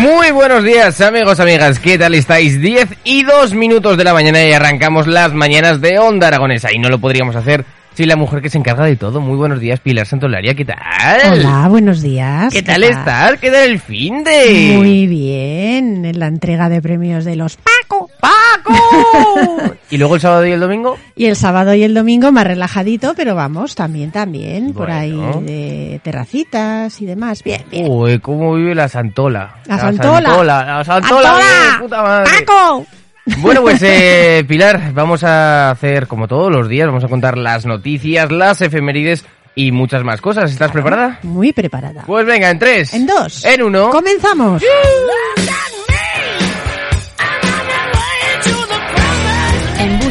Muy 0.00 0.30
buenos 0.30 0.64
días 0.64 1.00
amigos, 1.00 1.40
amigas, 1.40 1.78
¿qué 1.78 1.98
tal 1.98 2.14
estáis? 2.14 2.60
10 2.60 2.88
y 3.04 3.22
2 3.22 3.54
minutos 3.54 3.96
de 3.96 4.04
la 4.04 4.12
mañana 4.12 4.44
y 4.44 4.52
arrancamos 4.52 5.06
las 5.06 5.32
mañanas 5.32 5.80
de 5.80 5.98
Onda 5.98 6.28
Aragonesa 6.28 6.72
y 6.72 6.78
no 6.78 6.88
lo 6.88 6.98
podríamos 6.98 7.36
hacer 7.36 7.64
Sí, 7.96 8.04
la 8.04 8.16
mujer 8.16 8.42
que 8.42 8.50
se 8.50 8.58
encarga 8.58 8.84
de 8.84 8.96
todo. 8.96 9.22
Muy 9.22 9.38
buenos 9.38 9.58
días, 9.58 9.80
Pilar 9.80 10.06
Santolaria, 10.06 10.52
¿qué 10.52 10.66
tal? 10.66 10.76
Hola, 11.32 11.66
buenos 11.70 12.02
días. 12.02 12.52
¿Qué, 12.52 12.62
tal, 12.62 12.82
estás? 12.82 13.38
¿Qué 13.40 13.50
tal 13.50 13.70
el 13.70 13.80
fin 13.80 14.22
de...? 14.22 14.74
Muy 14.76 15.06
bien, 15.06 16.04
en 16.04 16.18
la 16.18 16.26
entrega 16.26 16.68
de 16.68 16.82
premios 16.82 17.24
de 17.24 17.36
los 17.36 17.56
Paco. 17.56 18.10
¡Paco! 18.20 18.74
¿Y 19.90 19.96
luego 19.96 20.16
el 20.16 20.20
sábado 20.20 20.44
y 20.44 20.52
el 20.52 20.60
domingo? 20.60 20.98
Y 21.14 21.24
el 21.24 21.36
sábado 21.36 21.72
y 21.72 21.84
el 21.84 21.94
domingo 21.94 22.32
más 22.32 22.46
relajadito, 22.46 23.14
pero 23.16 23.34
vamos, 23.34 23.74
también, 23.74 24.10
también, 24.10 24.74
por 24.74 24.90
ahí 24.90 25.18
de 25.40 25.98
terracitas 26.04 27.00
y 27.00 27.06
demás. 27.06 27.42
Bien, 27.42 27.64
bien. 27.70 27.86
Uy, 27.88 28.18
¿cómo 28.18 28.56
vive 28.56 28.74
la 28.74 28.88
Santola? 28.88 29.62
La, 29.64 29.78
Santola. 29.78 30.44
La 30.44 30.84
Santola, 30.84 30.84
¡Santola! 30.84 31.78
puta 31.80 32.02
madre. 32.02 32.30
¡Paco! 32.44 32.86
Bueno, 33.38 33.62
pues 33.62 33.82
eh, 33.82 34.44
Pilar, 34.46 34.92
vamos 34.92 35.24
a 35.24 35.70
hacer 35.70 36.06
como 36.06 36.28
todos 36.28 36.50
los 36.50 36.68
días, 36.68 36.86
vamos 36.86 37.04
a 37.04 37.08
contar 37.08 37.36
las 37.36 37.66
noticias, 37.66 38.30
las 38.30 38.60
efemérides 38.60 39.24
y 39.56 39.72
muchas 39.72 40.04
más 40.04 40.20
cosas. 40.20 40.50
¿Estás 40.52 40.70
preparada? 40.70 41.18
Muy 41.22 41.52
preparada. 41.52 42.04
Pues 42.06 42.24
venga, 42.24 42.50
en 42.50 42.58
tres. 42.58 42.94
En 42.94 43.06
dos. 43.06 43.44
En 43.44 43.62
uno. 43.62 43.90
Comenzamos. 43.90 44.62
En 44.62 45.35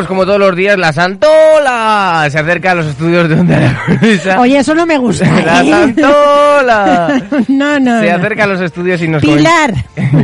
Pues 0.00 0.08
como 0.08 0.24
todos 0.24 0.38
los 0.38 0.56
días, 0.56 0.78
la 0.78 0.94
Santola 0.94 2.26
se 2.30 2.38
acerca 2.38 2.70
a 2.70 2.74
los 2.74 2.86
estudios 2.86 3.28
de 3.28 3.34
Onda 3.34 3.58
Aragonesa. 3.58 4.40
Oye, 4.40 4.56
eso 4.56 4.74
no 4.74 4.86
me 4.86 4.96
gusta. 4.96 5.26
La 5.44 5.60
¿eh? 5.60 5.70
Santola 5.70 7.22
no, 7.48 7.78
no. 7.80 8.00
se 8.00 8.08
no. 8.08 8.16
acerca 8.16 8.44
a 8.44 8.46
los 8.46 8.62
estudios 8.62 9.02
y 9.02 9.08
nos 9.08 9.20
Pilar. 9.20 9.74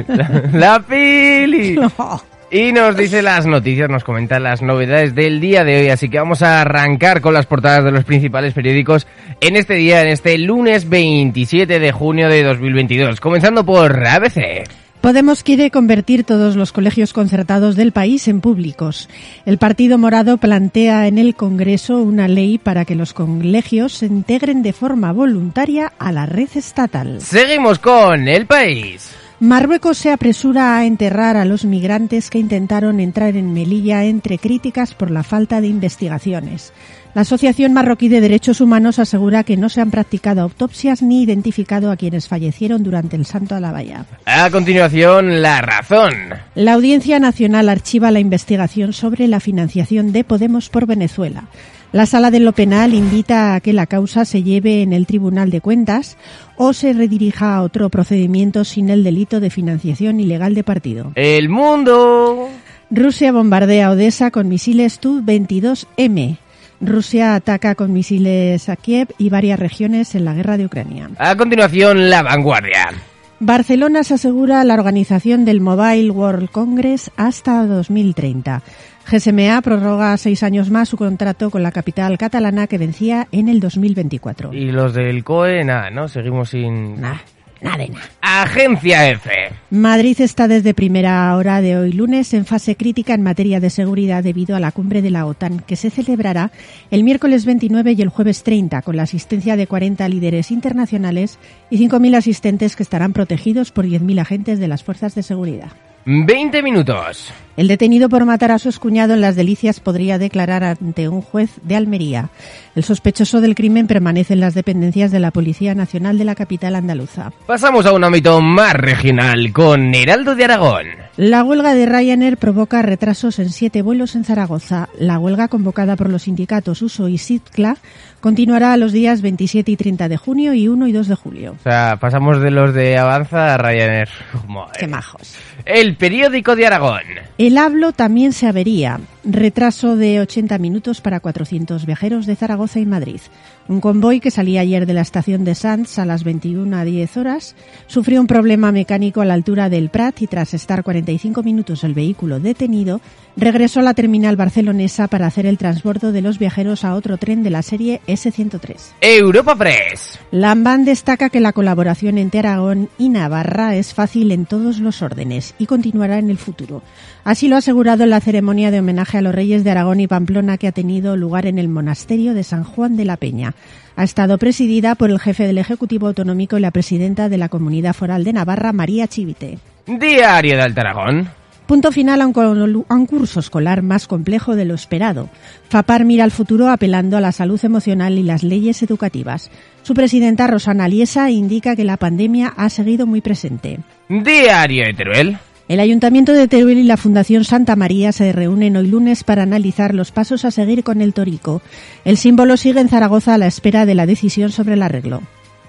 la, 0.09 0.43
la 0.55 0.81
Pili. 0.81 1.78
Oh, 1.99 2.23
Y 2.51 2.73
nos 2.73 2.97
dice 2.97 3.21
las 3.21 3.45
noticias, 3.45 3.91
nos 3.91 4.03
comenta 4.03 4.41
las 4.41 4.62
novedades 4.62 5.15
del 5.15 5.43
día 5.43 5.62
de 5.62 5.81
hoy, 5.81 5.89
así 5.91 6.09
que 6.09 6.19
vamos 6.21 6.41
a 6.41 6.62
arrancar 6.62 7.21
con 7.21 7.34
las 7.34 7.45
portadas 7.45 7.84
de 7.84 7.91
los 7.91 8.05
principales 8.05 8.55
periódicos 8.55 9.06
en 9.43 9.56
este 9.56 9.75
día, 9.75 10.01
en 10.01 10.09
este 10.09 10.39
lunes 10.39 10.89
27 10.89 11.78
de 11.78 11.93
junio 11.93 12.31
de 12.31 12.43
2022, 12.45 13.21
comenzando 13.21 13.62
por 13.67 14.06
ABC. 14.06 14.65
Podemos 15.01 15.43
quiere 15.43 15.71
convertir 15.71 16.25
todos 16.25 16.57
los 16.57 16.73
colegios 16.73 17.12
concertados 17.12 17.77
del 17.77 17.93
país 17.93 18.27
en 18.27 18.41
públicos. 18.41 19.09
El 19.45 19.59
Partido 19.59 19.99
Morado 19.99 20.37
plantea 20.39 21.07
en 21.07 21.19
el 21.19 21.37
Congreso 21.37 22.03
una 22.03 22.27
ley 22.27 22.59
para 22.59 22.84
que 22.84 22.97
los 22.97 23.12
colegios 23.12 23.93
se 23.93 24.07
integren 24.07 24.62
de 24.62 24.73
forma 24.73 25.12
voluntaria 25.12 25.93
a 25.99 26.11
la 26.11 26.27
red 26.27 26.49
estatal. 26.55 27.21
Seguimos 27.21 27.79
con 27.79 28.27
el 28.27 28.47
país. 28.47 29.15
Marruecos 29.39 29.99
se 29.99 30.11
apresura 30.11 30.79
a 30.79 30.87
enterrar 30.87 31.37
a 31.37 31.45
los 31.45 31.67
migrantes 31.67 32.31
que 32.31 32.39
intentaron 32.39 33.01
entrar 33.01 33.37
en 33.37 33.53
Melilla 33.53 34.05
entre 34.05 34.39
críticas 34.39 34.95
por 34.95 35.11
la 35.11 35.23
falta 35.23 35.61
de 35.61 35.67
investigaciones. 35.67 36.73
La 37.16 37.22
Asociación 37.22 37.72
Marroquí 37.72 38.10
de 38.10 38.21
Derechos 38.21 38.60
Humanos 38.60 38.99
asegura 38.99 39.43
que 39.43 39.56
no 39.56 39.71
se 39.71 39.81
han 39.81 39.91
practicado 39.91 40.43
autopsias 40.43 41.00
ni 41.00 41.22
identificado 41.22 41.91
a 41.91 41.97
quienes 41.97 42.28
fallecieron 42.28 42.82
durante 42.82 43.16
el 43.16 43.25
Santo 43.25 43.54
a 43.54 43.60
la 43.60 43.72
Valla. 43.72 44.04
A 44.27 44.50
continuación, 44.50 45.41
la 45.41 45.62
razón. 45.62 46.12
La 46.54 46.75
Audiencia 46.75 47.19
Nacional 47.19 47.71
archiva 47.71 48.10
la 48.10 48.21
investigación 48.21 48.93
sobre 48.93 49.28
la 49.28 49.41
financiación 49.41 50.12
de 50.12 50.25
Podemos 50.25 50.69
por 50.69 50.84
Venezuela. 50.84 51.44
La 51.91 52.04
Sala 52.04 52.31
de 52.31 52.41
lo 52.41 52.53
Penal 52.53 52.93
invita 52.93 53.54
a 53.54 53.60
que 53.62 53.72
la 53.72 53.87
causa 53.87 54.27
se 54.27 54.43
lleve 54.43 54.83
en 54.83 54.93
el 54.93 55.06
Tribunal 55.06 55.48
de 55.48 55.62
Cuentas 55.62 56.19
o 56.59 56.75
se 56.75 56.93
redirija 56.93 57.56
a 57.56 57.62
otro 57.62 57.88
procedimiento 57.88 58.62
sin 58.65 58.91
el 58.91 59.03
delito 59.03 59.41
de 59.41 59.48
financiación 59.48 60.21
ilegal 60.21 60.54
de 60.54 60.65
partido. 60.65 61.12
El 61.15 61.48
mundo. 61.48 62.50
Rusia 62.91 63.33
bombardea 63.33 63.91
Odessa 63.91 64.31
con 64.31 64.48
misiles 64.48 64.98
Tu-22M. 64.98 66.41
Rusia 66.81 67.35
ataca 67.35 67.75
con 67.75 67.93
misiles 67.93 68.69
a 68.69 68.77
Kiev 68.77 69.09
y 69.19 69.31
varias 69.31 69.59
regiones 69.59 70.15
en 70.15 70.25
la 70.25 70.35
guerra 70.35 70.57
de 70.57 70.67
Ucrania. 70.67 71.11
A 71.19 71.37
continuación, 71.37 72.11
la 72.11 72.23
vanguardia. 72.23 72.91
Barcelona 73.39 74.03
se 74.03 74.15
asegura 74.15 74.65
la 74.65 74.75
organización 74.75 75.45
del 75.45 75.61
Mobile 75.61 76.11
World 76.11 76.51
Congress 76.51 77.11
hasta 77.17 77.67
2030. 77.67 78.63
GSMA 79.11 79.61
prorroga 79.61 80.17
seis 80.17 80.43
años 80.43 80.71
más 80.71 80.89
su 80.89 80.97
contrato 80.97 81.51
con 81.51 81.63
la 81.63 81.71
capital 81.71 82.17
catalana 82.19 82.67
que 82.67 82.79
vencía 82.79 83.29
en 83.31 83.49
el 83.49 83.61
2024. 83.61 84.53
Y 84.53 84.73
los 84.73 84.95
del 84.95 85.23
COE, 85.23 85.65
nada, 85.65 85.91
¿no? 85.91 86.09
Seguimos 86.09 86.51
sin... 86.51 87.01
Nah, 87.01 87.19
nada 87.66 87.78
de 87.78 87.88
nada. 87.88 88.06
Agencia 88.21 89.10
F. 89.10 89.31
Madrid 89.71 90.21
está 90.21 90.49
desde 90.49 90.75
primera 90.75 91.37
hora 91.37 91.60
de 91.60 91.77
hoy 91.77 91.93
lunes 91.93 92.32
en 92.34 92.47
fase 92.47 92.77
crítica 92.77 93.15
en 93.15 93.22
materia 93.22 93.60
de 93.60 93.71
seguridad 93.71 94.22
debido 94.22 94.56
a 94.56 94.60
la 94.60 94.72
cumbre 94.72 95.03
de 95.03 95.10
la 95.10 95.27
OTAN 95.27 95.60
que 95.60 95.77
se 95.77 95.91
celebrará 95.91 96.50
el 96.91 97.04
miércoles 97.04 97.44
29 97.44 97.93
y 97.93 98.03
el 98.03 98.09
jueves 98.09 98.43
30 98.43 98.82
con 98.82 98.97
la 98.97 99.03
asistencia 99.03 99.56
de 99.56 99.66
40 99.66 100.09
líderes 100.09 100.50
internacionales 100.50 101.38
y 101.71 101.78
5.000 101.78 102.16
asistentes 102.16 102.77
que 102.77 102.82
estarán 102.82 103.12
protegidos 103.12 103.72
por 103.72 103.87
10.000 103.87 104.21
agentes 104.21 104.59
de 104.59 104.69
las 104.69 104.84
fuerzas 104.84 105.15
de 105.15 105.22
seguridad. 105.22 105.72
20 106.09 106.62
minutos. 106.62 107.33
El 107.56 107.67
detenido 107.67 108.09
por 108.09 108.25
matar 108.27 108.53
a 108.53 108.61
su 108.61 108.69
excuñado 108.69 109.15
en 109.15 109.21
Las 109.22 109.34
Delicias 109.34 109.81
podría 109.81 110.19
declarar 110.19 110.62
ante 110.62 111.09
un 111.09 111.21
juez 111.21 111.50
de 111.62 111.75
Almería. 111.75 112.28
El 112.77 112.84
sospechoso 112.84 113.41
del 113.41 113.56
crimen 113.56 113.89
permanece 113.89 114.34
en 114.34 114.41
las 114.41 114.55
dependencias 114.55 115.11
de 115.11 115.19
la 115.19 115.33
Policía 115.33 115.75
Nacional 115.75 116.16
de 116.16 116.27
la 116.27 116.37
capital 116.37 116.77
andaluza. 116.77 117.33
Pasamos 117.47 117.87
a 117.87 117.93
un 117.93 118.05
ámbito 118.05 118.41
más 118.41 118.75
regional 118.75 119.53
con 119.53 119.95
Heraldo 119.95 120.37
de 120.37 120.45
Aragón. 120.45 120.87
La 121.16 121.43
huelga 121.43 121.72
de 121.72 121.87
Ryanair 121.87 122.37
provoca 122.37 122.83
retrasos 122.83 123.39
en 123.39 123.49
siete 123.49 123.81
vuelos 123.81 124.16
en 124.16 124.25
Zaragoza. 124.25 124.91
La 124.98 125.19
huelga 125.19 125.48
convocada 125.48 125.97
por 125.97 126.10
los 126.10 126.25
sindicatos 126.25 126.83
USO 126.83 127.09
y 127.09 127.16
SITCLA 127.16 127.78
continuará 128.21 128.77
los 128.77 128.92
días 128.92 129.22
27 129.22 129.71
y 129.71 129.77
30 129.77 130.10
de 130.10 130.16
junio 130.19 130.53
y 130.53 130.69
1 130.69 130.86
y 130.89 130.92
2 130.92 131.09
de 131.09 131.15
julio. 131.15 131.57
O 131.59 131.63
sea, 131.63 131.97
pasamos 131.98 132.42
de 132.42 132.51
los 132.51 132.75
de 132.75 132.98
Avanza 132.98 133.54
a 133.54 133.57
Ryanair. 133.57 134.10
Madre. 134.47 134.78
Qué 134.78 134.86
majos. 134.86 135.36
El 135.65 135.96
periódico 135.97 136.57
de 136.57 136.66
Aragón. 136.66 137.03
El 137.39 137.59
hablo 137.59 137.93
también 137.93 138.33
se 138.33 138.47
avería. 138.47 139.01
Retraso 139.27 139.97
de 139.97 140.21
80 140.21 140.57
minutos 140.59 141.01
para 141.01 141.21
400 141.21 141.84
viajeros 141.84 142.27
de 142.27 142.37
Zaragoza 142.37 142.78
y 142.78 142.87
Madrid. 142.87 143.21
Un 143.69 143.81
convoy 143.81 144.21
que 144.21 144.31
salía 144.31 144.61
ayer 144.61 144.87
de 144.87 144.95
la 144.95 145.01
estación 145.01 145.45
de 145.45 145.57
Sanz 145.57 145.99
a 145.99 146.07
las 146.07 146.23
21 146.23 146.77
a 146.77 146.84
10 146.84 147.17
horas 147.17 147.57
sufrió 147.89 148.21
un 148.21 148.28
problema 148.28 148.71
mecánico 148.71 149.21
a 149.21 149.25
la 149.25 149.34
altura 149.34 149.69
del 149.69 149.91
Prat 149.91 150.23
y 150.23 150.28
tras 150.28 150.55
estar 150.55 150.84
45 150.84 151.43
minutos 151.43 151.83
el 151.83 151.93
vehículo 151.93 152.39
detenido, 152.39 153.01
regresó 153.37 153.81
a 153.81 153.83
la 153.83 153.95
terminal 153.95 154.37
barcelonesa 154.37 155.09
para 155.09 155.27
hacer 155.27 155.47
el 155.47 155.59
transbordo 155.59 156.13
de 156.13 156.22
los 156.22 156.39
viajeros 156.39 156.84
a 156.84 156.95
otro 156.95 157.17
tren 157.17 157.43
de 157.43 157.51
la 157.51 157.63
serie 157.63 158.01
S103. 158.07 158.77
Europa 159.01 159.57
Press. 159.57 160.21
Lamban 160.31 160.84
destaca 160.84 161.31
que 161.31 161.41
la 161.41 161.53
colaboración 161.53 162.19
entre 162.19 162.41
Aragón 162.41 162.89
y 162.99 163.09
Navarra 163.09 163.75
es 163.75 163.93
fácil 163.93 164.31
en 164.31 164.47
todos 164.47 164.79
los 164.79 165.03
órdenes 165.03 165.55
y 165.59 165.67
continuará 165.67 166.19
en 166.19 166.31
el 166.31 166.39
futuro. 166.39 166.83
Así 167.25 167.49
lo 167.49 167.57
ha 167.57 167.59
asegurado 167.59 168.05
en 168.05 168.11
la 168.11 168.21
ceremonia 168.21 168.71
de 168.71 168.79
homenaje 168.79 169.16
a 169.16 169.22
los 169.22 169.34
reyes 169.34 169.65
de 169.65 169.71
Aragón 169.71 170.01
y 170.01 170.07
Pamplona 170.07 170.59
que 170.59 170.68
ha 170.68 170.72
tenido 170.72 171.16
lugar 171.16 171.47
en 171.47 171.59
el 171.59 171.68
monasterio 171.68 172.34
de 172.34 172.45
San 172.45 172.65
Juan 172.65 172.97
de 172.97 173.04
la 173.04 173.16
Peña. 173.16 173.54
Ha 173.97 174.04
estado 174.04 174.39
presidida 174.39 174.95
por 174.95 175.10
el 175.10 175.18
jefe 175.18 175.47
del 175.47 175.59
Ejecutivo 175.59 176.07
Autonómico 176.07 176.59
y 176.59 176.60
la 176.60 176.71
presidenta 176.71 177.28
de 177.28 177.39
la 177.39 177.48
Comunidad 177.48 177.95
Foral 177.95 178.24
de 178.24 178.33
Navarra, 178.33 178.72
María 178.72 179.09
Chivite. 179.09 179.59
Diario 179.86 180.57
de 180.57 180.63
Alta 180.63 180.83
Aragón. 180.83 181.28
Punto 181.66 181.91
final 181.91 182.21
a 182.21 182.27
un, 182.28 182.84
a 182.89 182.95
un, 182.95 183.07
curso 183.07 183.41
escolar 183.41 183.83
más 183.83 184.07
complejo 184.07 184.54
de 184.54 184.65
lo 184.65 184.74
esperado. 184.74 185.28
FAPAR 185.69 186.04
mira 186.04 186.22
al 186.22 186.30
futuro 186.30 186.69
apelando 186.69 187.16
a 187.16 187.21
la 187.21 187.33
salud 187.33 187.59
emocional 187.65 188.19
y 188.19 188.22
las 188.22 188.45
leyes 188.45 188.83
educativas. 188.84 189.51
Su 189.83 189.95
presidenta 189.95 190.47
Rosana 190.47 190.86
Liesa 190.86 191.28
indica 191.30 191.74
que 191.74 191.83
la 191.83 191.97
pandemia 191.97 192.54
ha 192.57 192.71
seguido 192.71 193.07
muy 193.07 193.21
presente. 193.21 193.80
Diario 194.09 194.84
de 194.84 194.95
Teruel. 194.95 195.39
El 195.68 195.80
Ayuntamiento 195.80 196.33
de 196.33 196.47
Teruel 196.47 196.78
y 196.78 196.84
la 196.84 196.97
Fundación 196.97 197.45
Santa 197.45 197.74
María 197.74 198.13
se 198.13 198.30
reúnen 198.33 198.77
hoy 198.77 198.86
lunes 198.86 199.24
para 199.24 199.42
analizar 199.42 199.95
los 199.95 200.13
pasos 200.13 200.45
a 200.45 200.53
seguir 200.53 200.84
con 200.84 201.01
el 201.01 201.13
Torico. 201.13 201.60
El 202.04 202.16
símbolo 202.16 202.57
sigue 202.57 202.80
en 202.80 202.89
Zaragoza 202.89 203.34
a 203.34 203.39
la 203.39 203.48
espera 203.48 203.84
de 203.84 203.97
la 203.97 204.07
decisión 204.07 204.53
sobre 204.53 204.74
el 204.74 204.83
arreglo. 204.83 205.22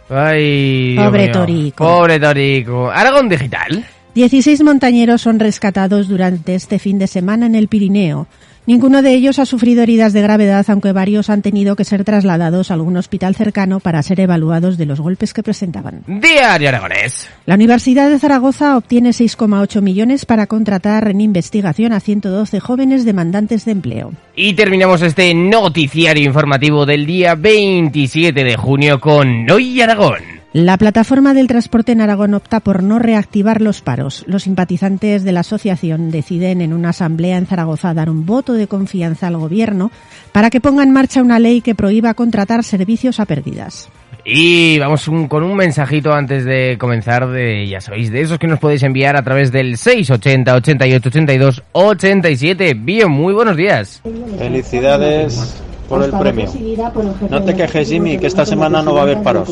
Ay, 0.10 0.96
Pobre. 0.96 1.30
Torico. 1.30 1.84
Pobre 1.84 2.20
Torico. 2.20 2.92
Aragón 2.92 3.28
Digital. 3.28 3.86
16 4.14 4.64
montañeros 4.64 5.22
son 5.22 5.40
rescatados 5.40 6.08
durante 6.08 6.54
este 6.54 6.78
fin 6.78 7.00
de 7.00 7.08
semana 7.08 7.48
en 7.48 7.56
el 7.56 7.68
Pirineo. 7.68 8.28
Ninguno 8.68 9.02
de 9.02 9.14
ellos 9.14 9.40
ha 9.40 9.46
sufrido 9.46 9.82
heridas 9.82 10.12
de 10.12 10.22
gravedad, 10.22 10.66
aunque 10.68 10.92
varios 10.92 11.30
han 11.30 11.42
tenido 11.42 11.78
que 11.78 11.86
ser 11.86 12.04
trasladados 12.04 12.70
a 12.70 12.74
algún 12.74 12.98
hospital 12.98 13.34
cercano 13.34 13.80
para 13.80 14.04
ser 14.04 14.20
evaluados 14.20 14.78
de 14.78 14.86
los 14.86 15.00
golpes 15.00 15.34
que 15.34 15.42
presentaban. 15.42 16.04
Diario 16.06 16.68
Aragonés. 16.68 17.30
La 17.46 17.56
Universidad 17.56 18.10
de 18.10 18.20
Zaragoza 18.20 18.76
obtiene 18.76 19.12
6,8 19.12 19.82
millones 19.82 20.26
para 20.26 20.48
contratar 20.48 21.08
en 21.08 21.22
investigación 21.22 21.94
a 21.94 22.02
112 22.02 22.60
jóvenes 22.60 23.06
demandantes 23.06 23.64
de 23.64 23.72
empleo. 23.72 24.12
Y 24.36 24.54
terminamos 24.54 25.02
este 25.02 25.34
noticiario 25.34 26.26
informativo 26.26 26.86
del 26.86 27.06
día 27.06 27.36
27 27.36 28.44
de 28.44 28.58
junio 28.58 29.00
con 29.00 29.50
Hoy 29.50 29.80
Aragón. 29.80 30.37
La 30.60 30.76
plataforma 30.76 31.36
del 31.36 31.46
transporte 31.46 31.92
en 31.92 32.02
Aragón 32.02 32.34
opta 32.34 32.62
por 32.62 32.82
no 32.82 32.98
reactivar 32.98 33.62
los 33.62 33.84
paros. 33.84 34.24
Los 34.26 34.42
simpatizantes 34.42 35.24
de 35.24 35.32
la 35.32 35.42
asociación 35.42 36.10
deciden 36.10 36.62
en 36.62 36.74
una 36.74 36.90
asamblea 36.90 37.38
en 37.38 37.46
Zaragoza 37.46 37.94
dar 37.94 38.10
un 38.10 38.26
voto 38.26 38.54
de 38.54 38.66
confianza 38.66 39.28
al 39.28 39.38
gobierno 39.38 39.92
para 40.32 40.50
que 40.50 40.60
ponga 40.60 40.82
en 40.82 40.92
marcha 40.92 41.22
una 41.22 41.38
ley 41.38 41.62
que 41.62 41.76
prohíba 41.76 42.16
contratar 42.16 42.64
servicios 42.64 43.20
a 43.20 43.28
pérdidas. 43.28 43.90
Y 44.26 44.80
vamos 44.80 45.08
un, 45.08 45.28
con 45.28 45.44
un 45.44 45.56
mensajito 45.56 46.12
antes 46.12 46.44
de 46.44 46.76
comenzar 46.80 47.30
de, 47.30 47.68
ya 47.68 47.80
sabéis, 47.80 48.12
de 48.12 48.22
esos 48.22 48.40
que 48.40 48.48
nos 48.48 48.58
podéis 48.58 48.82
enviar 48.82 49.16
a 49.16 49.22
través 49.22 49.52
del 49.52 49.78
680 49.78 50.56
88 50.56 51.10
82 51.10 51.64
87. 51.72 52.74
Bien, 52.74 53.12
muy 53.12 53.36
buenos 53.36 53.56
días. 53.56 54.02
Felicidades 54.40 55.62
por 55.88 56.04
el 56.04 56.12
premio. 56.12 56.46
No 57.30 57.44
te 57.44 57.56
quejes, 57.56 57.90
Jimmy, 57.90 58.18
que 58.18 58.28
esta 58.28 58.46
semana 58.46 58.82
no 58.82 58.94
va 58.94 59.02
a 59.02 59.04
haber 59.04 59.22
paros. 59.24 59.50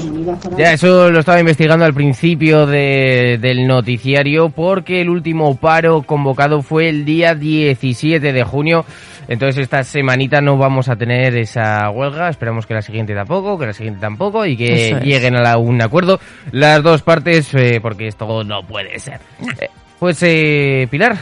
Ya, 0.57 0.73
eso 0.73 1.09
lo 1.09 1.19
estaba 1.19 1.39
investigando 1.39 1.85
al 1.85 1.93
principio 1.93 2.65
de, 2.65 3.37
del 3.41 3.65
noticiario 3.67 4.49
porque 4.49 5.01
el 5.01 5.09
último 5.09 5.55
paro 5.55 6.01
convocado 6.03 6.61
fue 6.61 6.89
el 6.89 7.05
día 7.05 7.35
17 7.35 8.33
de 8.33 8.43
junio. 8.43 8.85
Entonces 9.27 9.63
esta 9.63 9.83
semanita 9.83 10.39
no 10.39 10.57
vamos 10.57 10.87
a 10.87 10.95
tener 10.95 11.35
esa 11.37 11.89
huelga. 11.89 12.29
Esperamos 12.29 12.65
que 12.67 12.75
la 12.75 12.81
siguiente 12.83 13.15
tampoco, 13.15 13.57
que 13.57 13.65
la 13.65 13.73
siguiente 13.73 13.99
tampoco 13.99 14.45
y 14.45 14.55
que 14.55 14.91
es. 14.91 15.01
lleguen 15.01 15.35
a 15.35 15.41
la- 15.41 15.57
un 15.57 15.81
acuerdo 15.81 16.19
las 16.51 16.83
dos 16.83 17.01
partes 17.01 17.51
eh, 17.55 17.79
porque 17.81 18.07
esto 18.07 18.43
no 18.43 18.61
puede 18.67 18.99
ser. 18.99 19.19
Eh, 19.59 19.67
pues 19.97 20.21
eh, 20.21 20.87
Pilar, 20.91 21.17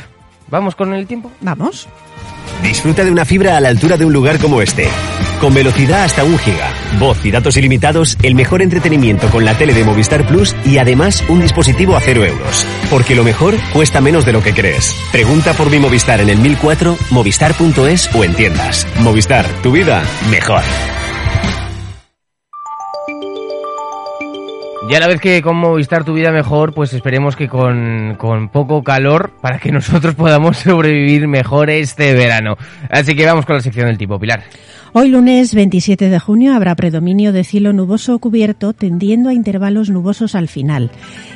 ¿vamos 0.50 0.76
con 0.76 0.94
el 0.94 1.08
tiempo? 1.08 1.32
Vamos. 1.42 1.88
Disfruta 2.62 3.04
de 3.04 3.12
una 3.12 3.26
fibra 3.26 3.58
a 3.58 3.60
la 3.60 3.70
altura 3.70 3.98
de 3.98 4.06
un 4.06 4.14
lugar 4.14 4.40
como 4.40 4.62
este. 4.62 4.88
Con 5.40 5.54
velocidad 5.54 6.04
hasta 6.04 6.24
un 6.24 6.38
giga, 6.38 6.72
voz 7.00 7.26
y 7.26 7.32
datos 7.32 7.58
ilimitados, 7.58 8.18
el 8.24 8.36
mejor 8.36 8.62
entretenimiento 8.62 9.30
con 9.30 9.44
la 9.44 9.58
tele 9.58 9.74
de 9.74 9.84
Movistar 9.84 10.26
Plus 10.26 10.56
y 10.66 10.78
además 10.78 11.24
un 11.28 11.42
dispositivo 11.42 11.98
a 11.98 12.00
cero 12.00 12.24
euros. 12.24 12.66
Porque 12.90 13.16
lo 13.16 13.24
mejor 13.24 13.56
cuesta 13.74 14.00
menos 14.00 14.26
de 14.26 14.32
lo 14.32 14.42
que 14.42 14.54
crees. 14.54 14.98
Pregunta 15.12 15.54
por 15.54 15.70
mi 15.70 15.80
Movistar 15.80 16.22
en 16.22 16.30
el 16.30 16.40
1004, 16.40 16.98
movistar.es 17.12 18.16
o 18.16 18.24
en 18.24 18.34
tiendas. 18.34 18.88
Movistar, 19.02 19.46
tu 19.62 19.72
vida 19.74 20.04
mejor. 20.30 20.64
Ya 24.90 24.98
a 24.98 25.00
la 25.00 25.08
vez 25.08 25.22
que 25.22 25.42
con 25.42 25.56
Movistar 25.56 26.04
tu 26.04 26.14
vida 26.14 26.32
mejor, 26.32 26.74
pues 26.74 26.92
esperemos 26.92 27.38
que 27.38 27.48
con, 27.48 28.16
con 28.18 28.50
poco 28.50 28.84
calor 28.84 29.32
para 29.42 29.58
que 29.58 29.72
nosotros 29.72 30.14
podamos 30.14 30.58
sobrevivir 30.58 31.28
mejor 31.28 31.70
este 31.70 32.14
verano. 32.14 32.58
Así 32.90 33.16
que 33.16 33.26
vamos 33.26 33.46
con 33.46 33.56
la 33.56 33.62
sección 33.62 33.88
del 33.88 33.98
tipo, 33.98 34.20
Pilar. 34.20 34.44
Hoy 34.96 35.10
lunes 35.10 35.56
27 35.56 36.12
de 36.12 36.20
junio 36.20 36.54
habrá 36.54 36.76
predominio 36.76 37.34
de 37.34 37.44
cielo 37.44 37.74
nuboso 37.74 38.20
cubierto 38.20 38.74
tendiendo 38.74 39.30
a 39.30 39.34
intervalos 39.34 39.90
nubosos 39.90 40.36
al 40.36 40.48
final. 40.48 40.92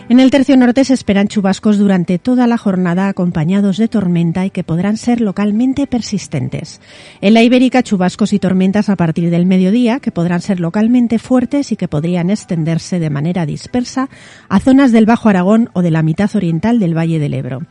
En 0.10 0.20
el 0.20 0.30
tercio 0.30 0.56
norte 0.56 0.86
se 0.86 0.94
esperan 0.94 1.28
chubascos 1.28 1.80
durante 1.80 2.20
toda 2.20 2.46
la 2.46 2.60
jornada 2.60 3.08
acompañados 3.08 3.78
de 3.78 3.88
tormenta 3.88 4.46
y 4.46 4.52
que 4.52 4.64
podrán 4.64 4.96
ser 4.96 5.22
localmente 5.22 5.88
persistentes. 5.88 6.82
En 7.20 7.34
la 7.34 7.42
ibérica 7.42 7.82
chubascos 7.82 8.32
y 8.32 8.38
tormentas 8.38 8.90
a 8.90 8.96
partir 8.96 9.32
del 9.32 9.48
mediodía 9.48 10.00
que 10.02 10.12
podrán 10.12 10.42
ser 10.42 10.60
localmente 10.60 11.18
fuertes 11.18 11.72
y 11.72 11.78
que 11.78 11.88
podrían 11.88 12.30
extenderse 12.30 13.00
de 13.00 13.10
manera 13.10 13.48
dispersa 13.48 14.08
a 14.50 14.60
zonas 14.60 14.92
del 14.92 15.08
Bajo 15.08 15.30
Aragón 15.30 15.72
o 15.74 15.82
de 15.82 15.90
la 15.90 16.04
mitad 16.04 16.30
oriental 16.36 16.78
del 16.78 16.96
Valle 16.96 17.18
del 17.18 17.34
Ebro. 17.34 17.62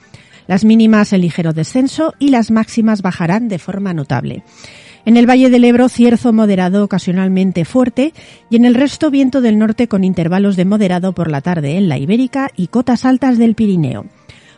Las 0.49 0.65
mínimas 0.65 1.13
en 1.13 1.21
ligero 1.21 1.53
descenso 1.53 2.15
y 2.19 2.31
las 2.31 2.51
máximas 2.51 3.03
bajarán 3.03 3.47
de 3.47 3.61
forma 3.61 3.95
notable. 3.95 4.43
En 5.07 5.17
el 5.17 5.31
Valle 5.31 5.51
del 5.51 5.63
Ebro, 5.63 5.89
cierzo 5.89 6.33
moderado 6.33 6.83
ocasionalmente 6.83 7.65
fuerte 7.65 8.13
y 8.51 8.57
en 8.57 8.65
el 8.65 8.75
resto 8.75 9.09
viento 9.09 9.41
del 9.41 9.57
norte 9.57 9.87
con 9.87 10.03
intervalos 10.03 10.57
de 10.57 10.65
moderado 10.65 11.13
por 11.13 11.31
la 11.31 11.43
tarde 11.43 11.77
en 11.77 11.89
la 11.89 11.97
Ibérica 11.97 12.51
y 12.57 12.67
cotas 12.67 13.05
altas 13.05 13.39
del 13.39 13.55
Pirineo. 13.55 14.07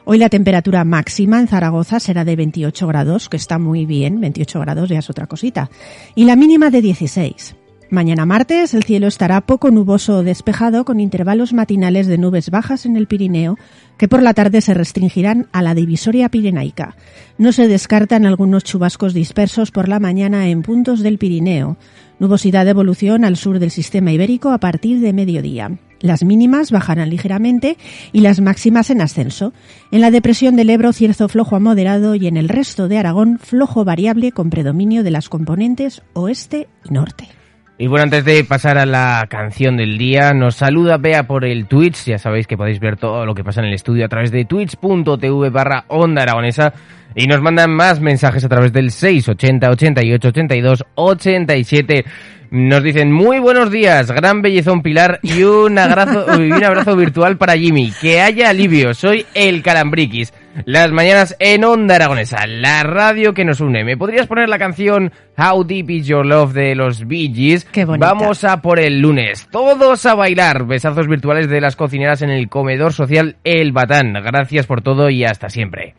Hoy 0.06 0.17
la 0.17 0.31
temperatura 0.31 0.85
máxima 0.85 1.39
en 1.39 1.49
Zaragoza 1.49 2.00
será 2.00 2.25
de 2.25 2.35
28 2.35 2.87
grados, 2.87 3.29
que 3.29 3.37
está 3.37 3.59
muy 3.59 3.85
bien, 3.85 4.23
28 4.23 4.61
grados 4.61 4.89
ya 4.89 5.00
es 5.00 5.11
otra 5.11 5.27
cosita, 5.27 5.69
y 6.15 6.25
la 6.25 6.35
mínima 6.35 6.71
de 6.71 6.81
16. 6.81 7.57
Mañana 7.90 8.26
martes 8.26 8.75
el 8.75 8.82
cielo 8.82 9.06
estará 9.06 9.40
poco 9.40 9.70
nuboso 9.70 10.19
o 10.19 10.23
despejado 10.23 10.85
con 10.85 11.00
intervalos 11.00 11.55
matinales 11.55 12.06
de 12.06 12.19
nubes 12.19 12.50
bajas 12.50 12.85
en 12.85 12.96
el 12.96 13.06
Pirineo 13.06 13.56
que 13.96 14.08
por 14.08 14.23
la 14.23 14.35
tarde 14.35 14.61
se 14.61 14.75
restringirán 14.75 15.46
a 15.52 15.62
la 15.62 15.75
divisoria 15.75 16.29
pirenaica. 16.29 16.96
No 17.38 17.50
se 17.50 17.67
descartan 17.67 18.26
algunos 18.26 18.64
chubascos 18.64 19.14
dispersos 19.14 19.70
por 19.70 19.88
la 19.88 20.00
mañana 20.00 20.49
en 20.49 20.61
puntos 20.61 21.00
del 21.00 21.16
Pirineo. 21.16 21.78
Nubosidad 22.18 22.66
de 22.66 22.73
evolución 22.73 23.25
al 23.25 23.38
sur 23.38 23.59
del 23.59 23.71
sistema 23.71 24.12
ibérico 24.12 24.50
a 24.50 24.59
partir 24.59 25.00
de 25.00 25.14
mediodía. 25.14 25.78
Las 26.00 26.25
mínimas 26.25 26.71
bajarán 26.71 27.09
ligeramente 27.09 27.78
y 28.12 28.21
las 28.21 28.40
máximas 28.42 28.90
en 28.90 29.00
ascenso. 29.00 29.54
En 29.92 30.02
la 30.02 30.11
depresión 30.11 30.57
del 30.57 30.68
Ebro, 30.68 30.92
cierzo 30.92 31.26
flojo 31.28 31.57
a 31.57 31.61
moderado 31.61 32.14
y 32.14 32.26
en 32.26 32.37
el 32.37 32.50
resto 32.50 32.87
de 32.87 32.99
Aragón, 32.99 33.38
flojo 33.38 33.85
variable 33.87 34.30
con 34.30 34.50
predominio 34.50 35.02
de 35.02 35.11
las 35.11 35.30
componentes 35.30 36.02
oeste 36.12 36.68
y 36.85 36.92
norte. 36.92 37.38
Y 37.80 37.87
bueno, 37.87 38.02
antes 38.02 38.25
de 38.25 38.42
pasar 38.42 38.76
a 38.76 38.87
la 38.87 39.25
canción 39.30 39.76
del 39.76 39.99
día, 39.99 40.35
nos 40.35 40.56
saluda 40.56 40.99
Bea 40.99 41.28
por 41.28 41.44
el 41.44 41.66
Twitch. 41.66 42.06
Ya 42.06 42.18
sabéis 42.18 42.49
que 42.49 42.56
podéis 42.56 42.80
ver 42.80 42.97
todo 42.97 43.25
lo 43.25 43.37
que 43.37 43.44
pasa 43.44 43.61
en 43.61 43.68
el 43.68 43.75
estudio 43.75 44.04
a 44.04 44.08
través 44.08 44.32
de 44.32 44.44
twitch.tv 44.44 45.50
barra 45.50 45.85
onda 45.87 46.23
aragonesa. 46.23 46.73
Y 47.14 47.28
nos 47.28 47.40
mandan 47.40 47.70
más 47.70 48.00
mensajes 48.00 48.44
a 48.44 48.49
través 48.49 48.73
del 48.73 48.90
680 48.90 49.70
88 49.70 50.28
82 50.28 50.85
87. 50.97 52.04
Nos 52.50 52.82
dicen 52.82 53.12
muy 53.12 53.38
buenos 53.38 53.70
días, 53.70 54.11
gran 54.11 54.42
bellezón 54.42 54.82
Pilar 54.82 55.20
y 55.23 55.44
un 55.44 55.78
abrazo, 55.78 56.26
un 56.37 56.64
abrazo 56.64 56.97
virtual 56.97 57.37
para 57.37 57.56
Jimmy. 57.56 57.92
Que 58.00 58.20
haya 58.20 58.50
alivio, 58.50 58.92
soy 58.92 59.25
el 59.35 59.62
Calambriquis. 59.62 60.32
Las 60.64 60.90
mañanas 60.90 61.37
en 61.38 61.64
Onda 61.64 61.97
Aragonesa, 61.97 62.47
la 62.47 62.83
radio 62.83 63.35
que 63.35 63.45
nos 63.45 63.61
une. 63.61 63.85
¿Me 63.85 63.97
podrías 63.97 64.26
poner 64.26 64.49
la 64.49 64.59
canción 64.59 65.12
How 65.37 65.64
Deep 65.64 65.90
Is 65.90 66.07
Your 66.07 66.26
Love 66.26 66.52
de 66.52 66.75
los 66.75 67.07
Bee 67.07 67.33
Gees? 67.33 67.64
Qué 67.64 67.85
bonita. 67.85 68.07
Vamos 68.07 68.45
a 68.45 68.61
por 68.61 68.81
el 68.81 69.00
lunes. 69.00 69.49
Todos 69.50 70.05
a 70.07 70.14
bailar. 70.14 70.67
Besazos 70.67 71.07
virtuales 71.07 71.49
de 71.49 71.61
las 71.61 71.76
cocineras 71.76 72.23
en 72.23 72.31
el 72.31 72.49
comedor 72.49 72.93
social 72.93 73.37
El 73.45 73.73
Batán. 73.73 74.12
Gracias 74.12 74.67
por 74.67 74.83
todo 74.83 75.11
y 75.11 75.25
hasta 75.25 75.49
siempre. 75.49 75.95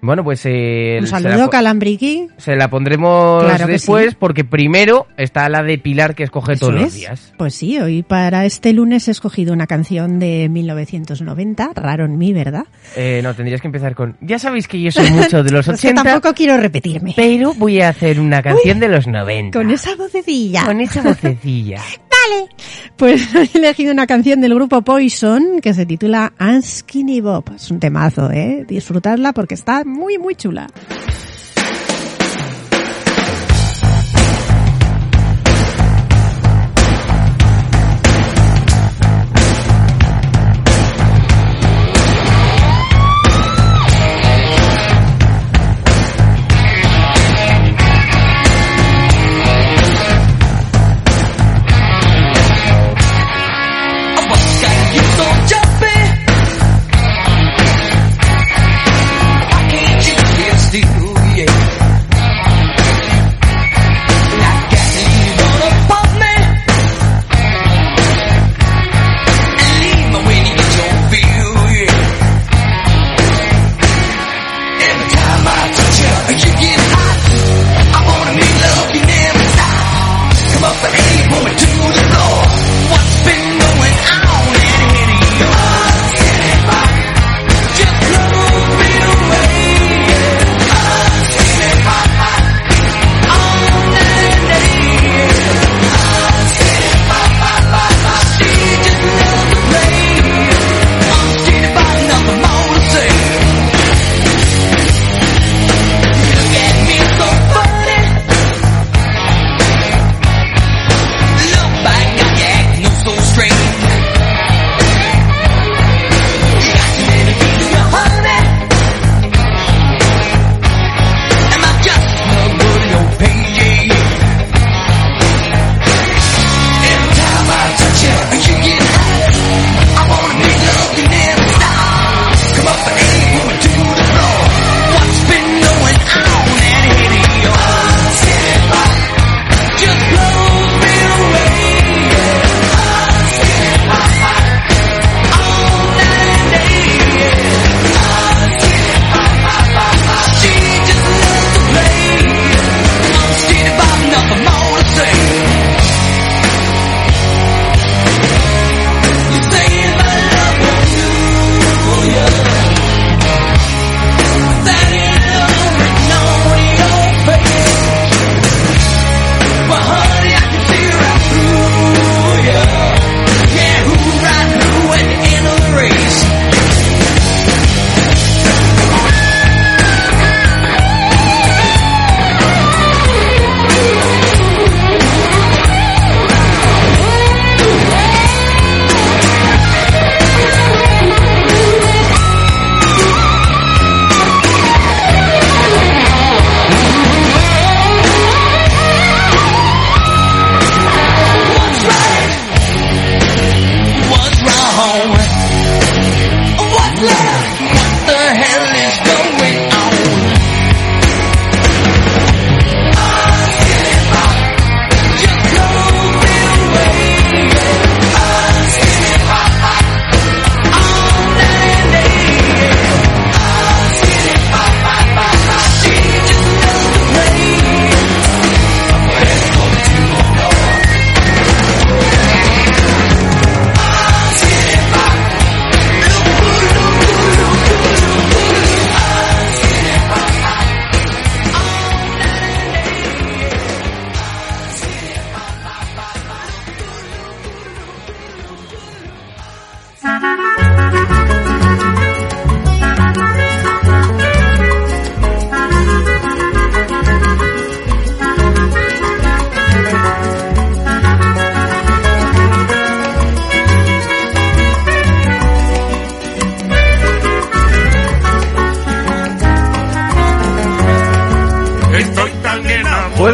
Bueno, 0.00 0.22
pues 0.22 0.42
eh, 0.44 0.98
Un 1.00 1.06
se 1.08 1.12
la 1.20 1.20
saludo, 1.30 1.44
po- 1.46 1.50
Calambriqui. 1.50 2.28
Se 2.36 2.54
la 2.54 2.70
pondremos 2.70 3.42
Claro 3.44 3.66
después 3.66 4.10
sí. 4.10 4.16
porque 4.18 4.44
primero 4.44 5.08
está 5.16 5.48
la 5.48 5.64
de 5.64 5.76
Pilar 5.78 6.14
que 6.14 6.22
escoge 6.22 6.52
Eso 6.52 6.68
todos 6.68 6.80
los 6.80 6.94
días. 6.94 7.32
Pues 7.36 7.54
sí, 7.54 7.78
hoy 7.80 8.04
para 8.04 8.44
este 8.44 8.72
lunes 8.72 9.08
he 9.08 9.10
escogido 9.10 9.52
una 9.52 9.66
canción 9.66 10.20
de 10.20 10.48
1990, 10.48 11.70
raro 11.74 12.04
en 12.04 12.16
mí, 12.16 12.32
¿verdad? 12.32 12.64
Eh, 12.96 13.20
no, 13.24 13.34
tendrías 13.34 13.60
que 13.60 13.66
empezar 13.68 13.94
con... 13.96 14.16
Ya 14.20 14.38
sabéis 14.38 14.68
que 14.68 14.80
yo 14.80 14.92
soy 14.92 15.10
mucho 15.10 15.42
de 15.42 15.50
los 15.50 15.66
Es 15.66 15.80
que 15.80 15.88
80, 15.88 16.04
tampoco 16.04 16.32
quiero 16.34 16.56
repetirme. 16.56 17.12
pero 17.16 17.52
voy 17.54 17.80
a 17.80 17.88
hacer 17.88 18.20
una 18.20 18.40
canción 18.42 18.78
de 18.78 18.88
los 18.88 19.08
90. 19.08 19.58
Con 19.58 19.70
esa 19.70 19.96
vocecilla. 19.96 20.64
Con 20.64 20.80
esa 20.80 21.02
vocecilla. 21.02 21.80
Vale. 22.18 22.48
Pues 22.96 23.34
he 23.54 23.58
elegido 23.58 23.92
una 23.92 24.06
canción 24.06 24.40
del 24.40 24.54
grupo 24.54 24.82
Poison 24.82 25.60
que 25.60 25.74
se 25.74 25.86
titula 25.86 26.32
Unskinny 26.40 27.20
Bob. 27.20 27.52
Es 27.54 27.70
un 27.70 27.80
temazo, 27.80 28.30
¿eh? 28.30 28.64
Disfrutadla 28.66 29.32
porque 29.32 29.54
está 29.54 29.84
muy, 29.84 30.18
muy 30.18 30.34
chula. 30.34 30.68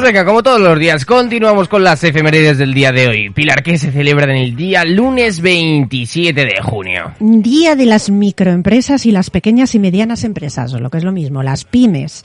Venga, 0.05 0.27
como 0.27 0.43
todos 0.43 0.61
los 0.61 0.79
días, 0.79 1.07
continuamos 1.07 1.67
con 1.67 1.83
las 1.83 2.05
efemérides 2.05 2.59
del 2.59 2.75
día 2.75 2.93
de 2.93 3.09
hoy. 3.09 3.31
Pilar, 3.31 3.63
que 3.63 3.79
se 3.79 3.91
celebra 3.91 4.25
en 4.25 4.37
el 4.37 4.55
día 4.55 4.85
lunes 4.85 5.41
27 5.41 6.45
de 6.45 6.61
junio. 6.61 7.15
Día 7.21 7.75
de 7.75 7.87
las 7.87 8.11
microempresas 8.11 9.07
y 9.07 9.13
las 9.13 9.31
pequeñas 9.31 9.75
y 9.75 9.79
medianas 9.79 10.25
empresas, 10.25 10.75
o 10.75 10.79
lo 10.79 10.91
que 10.91 10.99
es 10.99 11.05
lo 11.05 11.13
mismo, 11.13 11.43
las 11.43 11.65
pymes. 11.65 12.23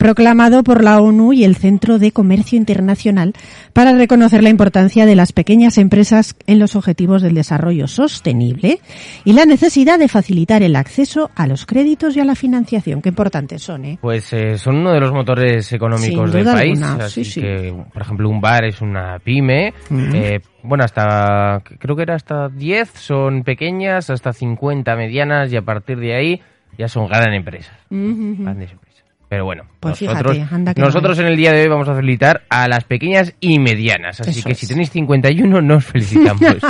Proclamado 0.00 0.64
por 0.64 0.82
la 0.82 0.98
ONU 1.02 1.34
y 1.34 1.44
el 1.44 1.56
Centro 1.56 1.98
de 1.98 2.10
Comercio 2.10 2.56
Internacional 2.56 3.34
para 3.74 3.92
reconocer 3.92 4.42
la 4.42 4.48
importancia 4.48 5.04
de 5.04 5.14
las 5.14 5.32
pequeñas 5.32 5.76
empresas 5.76 6.34
en 6.46 6.58
los 6.58 6.74
objetivos 6.74 7.20
del 7.20 7.34
desarrollo 7.34 7.86
sostenible 7.86 8.80
y 9.26 9.34
la 9.34 9.44
necesidad 9.44 9.98
de 9.98 10.08
facilitar 10.08 10.62
el 10.62 10.74
acceso 10.76 11.30
a 11.36 11.46
los 11.46 11.66
créditos 11.66 12.16
y 12.16 12.20
a 12.20 12.24
la 12.24 12.34
financiación. 12.34 13.02
Qué 13.02 13.10
importantes 13.10 13.60
son, 13.62 13.84
¿eh? 13.84 13.98
Pues 14.00 14.32
eh, 14.32 14.56
son 14.56 14.76
uno 14.76 14.94
de 14.94 15.00
los 15.00 15.12
motores 15.12 15.70
económicos 15.70 16.32
del 16.32 16.46
país. 16.46 16.82
así 16.82 17.22
que, 17.38 17.74
por 17.92 18.00
ejemplo, 18.00 18.30
un 18.30 18.40
bar 18.40 18.64
es 18.64 18.80
una 18.80 19.18
pyme. 19.18 19.74
eh, 19.90 20.40
bueno, 20.62 20.82
hasta, 20.82 21.62
creo 21.78 21.94
que 21.94 22.04
era 22.04 22.14
hasta 22.14 22.48
10 22.48 22.90
son 22.94 23.42
pequeñas, 23.42 24.08
hasta 24.08 24.32
50 24.32 24.96
medianas 24.96 25.52
y 25.52 25.58
a 25.58 25.62
partir 25.62 25.98
de 25.98 26.16
ahí 26.16 26.40
ya 26.78 26.88
son 26.88 27.06
grandes 27.06 27.36
empresas. 27.36 27.76
Grandes 27.90 28.72
empresas. 28.72 28.89
Pero 29.30 29.44
bueno, 29.44 29.62
Pues 29.78 30.02
nosotros, 30.02 30.34
fíjate, 30.34 30.54
anda 30.54 30.74
que 30.74 30.80
nosotros 30.82 31.16
en 31.20 31.26
el 31.26 31.36
día 31.36 31.52
de 31.52 31.62
hoy 31.62 31.68
vamos 31.68 31.88
a 31.88 31.94
felicitar 31.94 32.42
a 32.48 32.66
las 32.66 32.82
pequeñas 32.82 33.32
y 33.38 33.60
medianas. 33.60 34.20
Así 34.20 34.40
Eso 34.40 34.48
que 34.48 34.54
es. 34.54 34.58
si 34.58 34.66
tenéis 34.66 34.90
51, 34.90 35.62
nos 35.62 35.84
felicitamos. 35.84 36.56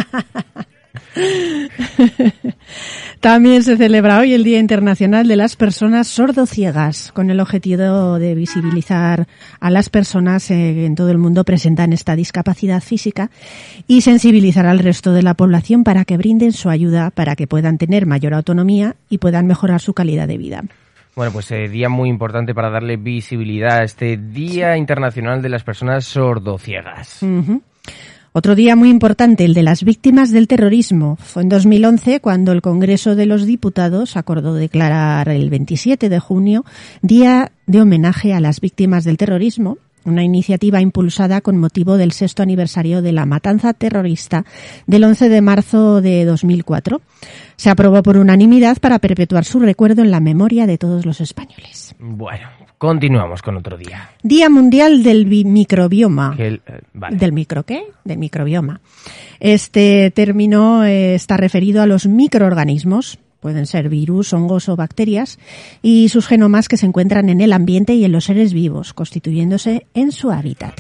También 3.21 3.63
se 3.63 3.79
celebra 3.79 4.19
hoy 4.19 4.35
el 4.35 4.45
Día 4.45 4.59
Internacional 4.59 5.27
de 5.27 5.37
las 5.37 5.57
Personas 5.57 6.07
Sordociegas, 6.09 7.13
con 7.13 7.31
el 7.31 7.41
objetivo 7.41 8.19
de 8.19 8.35
visibilizar 8.35 9.27
a 9.59 9.71
las 9.71 9.89
personas 9.89 10.51
eh, 10.51 10.75
que 10.75 10.85
en 10.85 10.97
todo 10.97 11.11
el 11.11 11.17
mundo 11.17 11.45
presentan 11.45 11.95
esta 11.95 12.15
discapacidad 12.15 12.83
física 12.83 13.31
y 13.87 14.03
sensibilizar 14.03 14.67
al 14.67 14.81
resto 14.81 15.15
de 15.15 15.23
la 15.23 15.33
población 15.33 15.83
para 15.83 16.05
que 16.05 16.19
brinden 16.19 16.53
su 16.53 16.69
ayuda 16.69 17.11
para 17.11 17.37
que 17.37 17.47
puedan 17.47 17.79
tener 17.79 18.05
mayor 18.05 18.35
autonomía 18.35 18.97
y 19.09 19.17
puedan 19.17 19.47
mejorar 19.47 19.81
su 19.81 19.95
calidad 19.95 20.29
de 20.29 20.37
vida. 20.37 20.65
Bueno, 21.17 21.33
pues 21.33 21.51
eh, 21.51 21.69
día 21.69 21.89
muy 21.89 22.09
importante 22.09 22.55
para 22.55 22.71
darle 22.71 22.97
visibilidad 22.97 23.79
a 23.79 23.85
este 23.85 24.17
Día 24.17 24.77
Internacional 24.77 25.43
de 25.43 25.49
las 25.49 25.65
Personas 25.65 26.05
Sordociegas. 26.05 27.23
Ujú. 27.23 27.63
Otro 28.33 28.55
día 28.55 28.77
muy 28.77 28.91
importante, 28.91 29.45
el 29.45 29.55
de 29.55 29.65
las 29.65 29.83
víctimas 29.83 30.31
del 30.31 30.47
terrorismo. 30.47 31.17
Fue 31.17 31.43
en 31.43 31.49
2011 31.49 32.21
cuando 32.21 32.53
el 32.53 32.63
Congreso 32.63 33.17
de 33.17 33.27
los 33.27 33.45
Diputados 33.45 34.17
acordó 34.17 34.55
declarar 34.55 35.29
el 35.31 35.51
27 35.51 36.09
de 36.09 36.21
junio 36.21 36.65
Día 37.03 37.51
de 37.67 37.81
Homenaje 37.81 38.33
a 38.33 38.39
las 38.39 38.61
Víctimas 38.61 39.03
del 39.03 39.17
Terrorismo, 39.17 39.79
una 40.05 40.23
iniciativa 40.25 40.81
impulsada 40.81 41.41
con 41.41 41.57
motivo 41.59 41.97
del 41.97 42.13
sexto 42.13 42.43
aniversario 42.43 43.03
de 43.03 43.13
la 43.13 43.27
matanza 43.27 43.73
terrorista 43.75 44.45
del 44.87 45.05
11 45.05 45.29
de 45.29 45.41
marzo 45.41 46.01
de 46.01 46.25
2004. 46.25 47.01
Se 47.57 47.71
aprobó 47.71 48.03
por 48.03 48.17
unanimidad 48.17 48.79
para 48.79 48.99
perpetuar 48.99 49.45
su 49.45 49.61
recuerdo 49.61 50.03
en 50.03 50.11
la 50.11 50.21
memoria 50.21 50.67
de 50.67 50.79
todos 50.79 51.05
los 51.05 51.21
españoles. 51.21 51.95
Bueno, 51.99 52.49
continuamos 52.79 53.43
con 53.43 53.57
otro 53.59 53.77
día. 53.77 54.11
Día 54.23 54.49
Mundial 54.49 55.03
del 55.03 55.27
Bi- 55.27 55.45
Microbioma. 55.45 56.35
El- 56.39 56.63
eh, 56.67 56.81
vale. 56.95 57.17
¿Del 57.19 57.33
micro 57.33 57.65
qué? 57.65 57.83
Del 58.05 58.17
microbioma. 58.19 58.81
Este 59.39 60.11
término 60.11 60.85
eh, 60.85 61.15
está 61.15 61.37
referido 61.37 61.83
a 61.83 61.87
los 61.87 62.07
microorganismos, 62.07 63.19
pueden 63.41 63.67
ser 63.67 63.89
virus, 63.89 64.33
hongos 64.33 64.69
o 64.69 64.77
bacterias, 64.77 65.39
y 65.83 66.09
sus 66.11 66.27
genomas 66.27 66.69
que 66.69 66.77
se 66.77 66.87
encuentran 66.87 67.29
en 67.29 67.41
el 67.41 67.53
ambiente 67.53 67.95
y 67.95 68.05
en 68.05 68.13
los 68.13 68.25
seres 68.25 68.53
vivos, 68.53 68.93
constituyéndose 68.95 69.87
en 69.95 70.13
su 70.13 70.31
hábitat. 70.31 70.75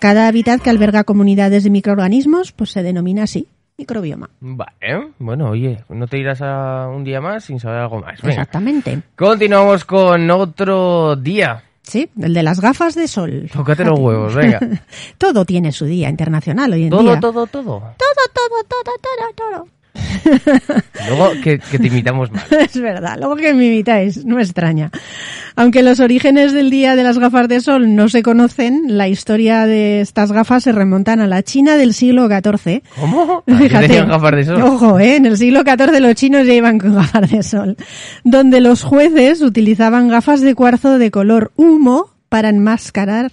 Cada 0.00 0.26
hábitat 0.28 0.60
que 0.60 0.70
alberga 0.70 1.04
comunidades 1.04 1.64
de 1.64 1.70
microorganismos, 1.70 2.52
pues 2.52 2.70
se 2.70 2.82
denomina 2.82 3.24
así, 3.24 3.46
microbioma. 3.76 4.30
Vale, 4.40 5.12
bueno, 5.18 5.50
oye, 5.50 5.84
no 5.88 6.06
te 6.06 6.18
irás 6.18 6.40
a 6.42 6.88
un 6.88 7.04
día 7.04 7.20
más 7.20 7.44
sin 7.44 7.60
saber 7.60 7.78
algo 7.80 8.00
más. 8.00 8.20
Venga. 8.22 8.34
Exactamente. 8.34 9.02
Continuamos 9.16 9.84
con 9.84 10.30
otro 10.30 11.16
día. 11.16 11.64
Sí, 11.82 12.08
el 12.20 12.34
de 12.34 12.42
las 12.42 12.60
gafas 12.60 12.94
de 12.94 13.08
sol. 13.08 13.48
Tócate 13.52 13.84
los 13.84 13.98
huevos, 13.98 14.34
venga. 14.34 14.60
Todo 15.18 15.44
tiene 15.44 15.72
su 15.72 15.86
día 15.86 16.08
internacional 16.08 16.72
hoy 16.72 16.84
en 16.84 16.90
Todo, 16.90 17.02
día. 17.02 17.20
todo, 17.20 17.46
todo. 17.46 17.62
todo, 17.64 17.82
todo, 18.34 18.64
todo, 18.68 18.92
todo, 19.00 19.34
todo. 19.34 19.68
Luego 21.08 21.32
que, 21.42 21.58
que 21.58 21.78
te 21.78 21.86
imitamos 21.86 22.30
mal. 22.30 22.44
Es 22.50 22.80
verdad, 22.80 23.16
luego 23.18 23.36
que 23.36 23.52
me 23.54 23.66
imitáis, 23.66 24.24
no 24.24 24.36
me 24.36 24.42
extraña. 24.42 24.90
Aunque 25.56 25.82
los 25.82 26.00
orígenes 26.00 26.52
del 26.52 26.70
día 26.70 26.96
de 26.96 27.02
las 27.02 27.18
gafas 27.18 27.48
de 27.48 27.60
sol 27.60 27.94
no 27.94 28.08
se 28.08 28.22
conocen, 28.22 28.96
la 28.96 29.08
historia 29.08 29.66
de 29.66 30.00
estas 30.00 30.32
gafas 30.32 30.64
se 30.64 30.72
remontan 30.72 31.20
a 31.20 31.26
la 31.26 31.42
China 31.42 31.76
del 31.76 31.94
siglo 31.94 32.28
XIV. 32.28 32.82
¿Cómo? 32.98 33.44
¿A 33.46 33.58
qué 33.58 33.68
tenían 33.68 34.08
gafas 34.08 34.36
de 34.36 34.44
sol? 34.44 34.62
Ojo, 34.62 34.98
¿eh? 34.98 35.16
en 35.16 35.26
el 35.26 35.36
siglo 35.36 35.62
XIV 35.62 36.00
los 36.00 36.14
chinos 36.14 36.46
ya 36.46 36.54
iban 36.54 36.78
con 36.78 36.94
gafas 36.94 37.30
de 37.30 37.42
sol, 37.42 37.76
donde 38.24 38.60
los 38.60 38.82
jueces 38.82 39.42
utilizaban 39.42 40.08
gafas 40.08 40.40
de 40.40 40.54
cuarzo 40.54 40.98
de 40.98 41.10
color 41.10 41.52
humo 41.56 42.10
para 42.28 42.48
enmascarar 42.48 43.32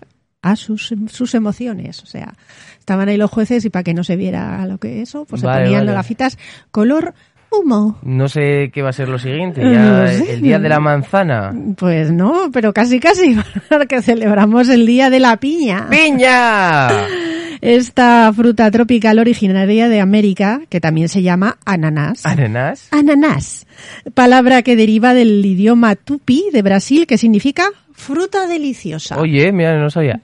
a 0.52 0.56
sus, 0.56 0.94
sus 1.12 1.36
emociones. 1.36 2.04
O 2.04 2.06
sea, 2.06 2.34
estaban 2.80 3.10
ahí 3.10 3.18
los 3.18 3.30
jueces 3.32 3.66
y 3.66 3.70
para 3.70 3.84
que 3.84 3.94
no 3.94 4.04
se 4.04 4.16
viera 4.16 4.66
lo 4.66 4.78
que 4.78 5.02
eso, 5.02 5.26
pues 5.26 5.42
Vale, 5.42 5.58
se 5.58 5.64
ponían 5.66 5.82
vale. 5.82 5.86
las 5.88 5.96
gafitas 5.96 6.38
color 6.72 7.14
humo. 7.52 7.98
No 8.04 8.28
sé 8.28 8.72
qué 8.74 8.82
va 8.82 8.90
a 8.90 8.94
ser 8.94 9.10
lo 9.10 9.20
siguiente. 9.20 9.62
Ya 9.74 10.08
sé. 10.08 10.34
el 10.34 10.42
día 10.42 10.60
de 10.60 10.70
la 10.70 10.80
manzana. 10.80 11.54
Pues 11.78 12.12
no, 12.12 12.50
pero 12.52 12.74
casi 12.74 13.00
casi, 13.00 13.38
porque 13.70 14.02
celebramos 14.02 14.70
el 14.70 14.86
Día 14.86 15.10
de 15.10 15.20
la 15.20 15.38
Piña. 15.38 15.88
¡Piña! 15.90 16.90
Esta 17.62 18.32
fruta 18.36 18.70
tropical 18.70 19.18
originaria 19.18 19.90
de 19.90 20.00
América, 20.00 20.62
que 20.70 20.80
también 20.80 21.10
se 21.10 21.24
llama 21.24 21.58
ananás. 21.66 22.24
¿Ananas? 22.24 22.88
Ananás, 22.92 23.66
palabra 24.14 24.62
que 24.62 24.76
deriva 24.76 25.16
del 25.16 25.44
idioma 25.44 25.96
tupi 25.96 26.46
de 26.54 26.62
Brasil, 26.62 27.08
que 27.08 27.18
significa 27.18 27.64
fruta 27.98 28.48
deliciosa. 28.48 29.20
Oye, 29.20 29.52
mira, 29.52 29.78
no 29.78 29.90
sabía. 29.90 30.22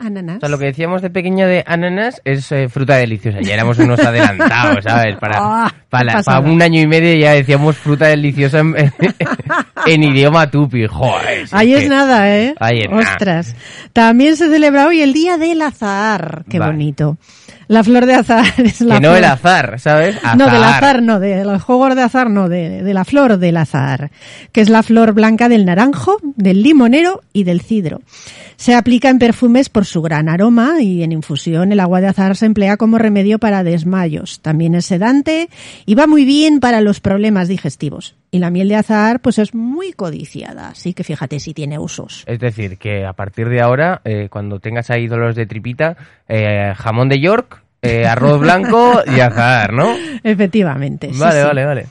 Ananas. 0.00 0.06
Ananás. 0.18 0.36
O 0.36 0.40
sea, 0.40 0.48
lo 0.48 0.58
que 0.58 0.64
decíamos 0.66 1.02
de 1.02 1.10
pequeña 1.10 1.46
de 1.46 1.64
ananas 1.66 2.20
es 2.24 2.50
eh, 2.52 2.68
fruta 2.68 2.96
deliciosa. 2.96 3.40
Ya 3.40 3.54
éramos 3.54 3.78
unos 3.78 4.00
adelantados, 4.00 4.84
¿sabes? 4.84 5.16
Para, 5.16 5.38
Ah, 5.40 5.72
para, 5.90 6.22
para 6.22 6.40
un 6.40 6.60
año 6.62 6.80
y 6.80 6.86
medio 6.86 7.14
ya 7.14 7.32
decíamos 7.32 7.76
fruta 7.76 8.06
deliciosa 8.06 8.58
en, 8.60 8.74
en 9.86 10.02
idioma 10.02 10.50
tupi. 10.50 10.86
Joder. 10.86 11.48
si 11.48 11.56
Ahí 11.56 11.74
es 11.74 11.82
que- 11.84 11.88
nada, 11.88 12.36
¿eh? 12.36 12.54
Ahí 12.60 12.80
es 12.80 12.90
nada. 12.90 13.02
Ostras. 13.12 13.54
También 13.92 14.36
se 14.36 14.48
celebra 14.48 14.86
hoy 14.86 15.00
el 15.00 15.12
Día 15.12 15.38
del 15.38 15.62
Azahar. 15.62 16.44
Qué 16.48 16.58
Vale. 16.58 16.72
bonito. 16.72 17.16
La 17.68 17.84
flor 17.84 18.06
de 18.06 18.14
azahar 18.14 18.54
es 18.64 18.80
la 18.80 18.94
Que 18.94 19.00
no 19.02 19.08
flor- 19.10 19.18
el 19.18 19.24
azar, 19.24 19.78
¿sabes? 19.78 20.16
No, 20.38 20.46
del 20.50 20.64
azar 20.64 21.02
no, 21.02 21.20
de 21.20 21.44
los 21.44 21.62
juegos 21.62 21.94
de 21.94 22.00
azar 22.02 22.30
no, 22.30 22.48
de, 22.48 22.82
de 22.82 22.94
la 22.94 23.04
flor 23.04 23.36
del 23.38 23.58
azar, 23.58 24.10
que 24.52 24.62
es 24.62 24.70
la 24.70 24.82
flor 24.82 25.12
blanca 25.12 25.50
del 25.50 25.66
naranjo, 25.66 26.16
del 26.22 26.62
limonero 26.62 27.20
y 27.34 27.44
del 27.44 27.60
cidro. 27.60 28.00
Se 28.56 28.74
aplica 28.74 29.10
en 29.10 29.18
perfumes 29.18 29.68
por 29.68 29.84
su 29.88 30.02
gran 30.02 30.28
aroma 30.28 30.80
y 30.80 31.02
en 31.02 31.12
infusión 31.12 31.72
el 31.72 31.80
agua 31.80 32.00
de 32.00 32.06
azar 32.08 32.36
se 32.36 32.46
emplea 32.46 32.76
como 32.76 32.98
remedio 32.98 33.38
para 33.38 33.64
desmayos. 33.64 34.40
También 34.40 34.74
es 34.74 34.86
sedante 34.86 35.48
y 35.86 35.94
va 35.94 36.06
muy 36.06 36.24
bien 36.24 36.60
para 36.60 36.80
los 36.80 37.00
problemas 37.00 37.48
digestivos. 37.48 38.14
Y 38.30 38.38
la 38.38 38.50
miel 38.50 38.68
de 38.68 38.76
azar 38.76 39.20
pues 39.20 39.38
es 39.38 39.54
muy 39.54 39.92
codiciada, 39.92 40.68
así 40.68 40.94
que 40.94 41.02
fíjate 41.04 41.40
si 41.40 41.54
tiene 41.54 41.78
usos. 41.78 42.24
Es 42.26 42.38
decir, 42.38 42.78
que 42.78 43.04
a 43.06 43.12
partir 43.14 43.48
de 43.48 43.60
ahora, 43.60 44.00
eh, 44.04 44.28
cuando 44.30 44.60
tengas 44.60 44.90
ahí 44.90 45.06
dolores 45.08 45.34
de 45.34 45.46
tripita, 45.46 45.96
eh, 46.28 46.74
jamón 46.76 47.08
de 47.08 47.20
York, 47.20 47.62
eh, 47.80 48.06
arroz 48.06 48.40
blanco 48.40 49.02
y 49.06 49.20
azar, 49.20 49.72
¿no? 49.72 49.94
Efectivamente. 50.22 51.12
sí, 51.12 51.18
Vale, 51.18 51.40
sí. 51.40 51.46
vale, 51.46 51.64
vale. 51.64 51.86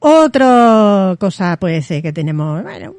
Otra 0.00 1.16
cosa 1.18 1.56
puede 1.56 1.82
ser 1.82 2.02
que 2.02 2.12
tenemos, 2.12 2.62
bueno, 2.62 2.94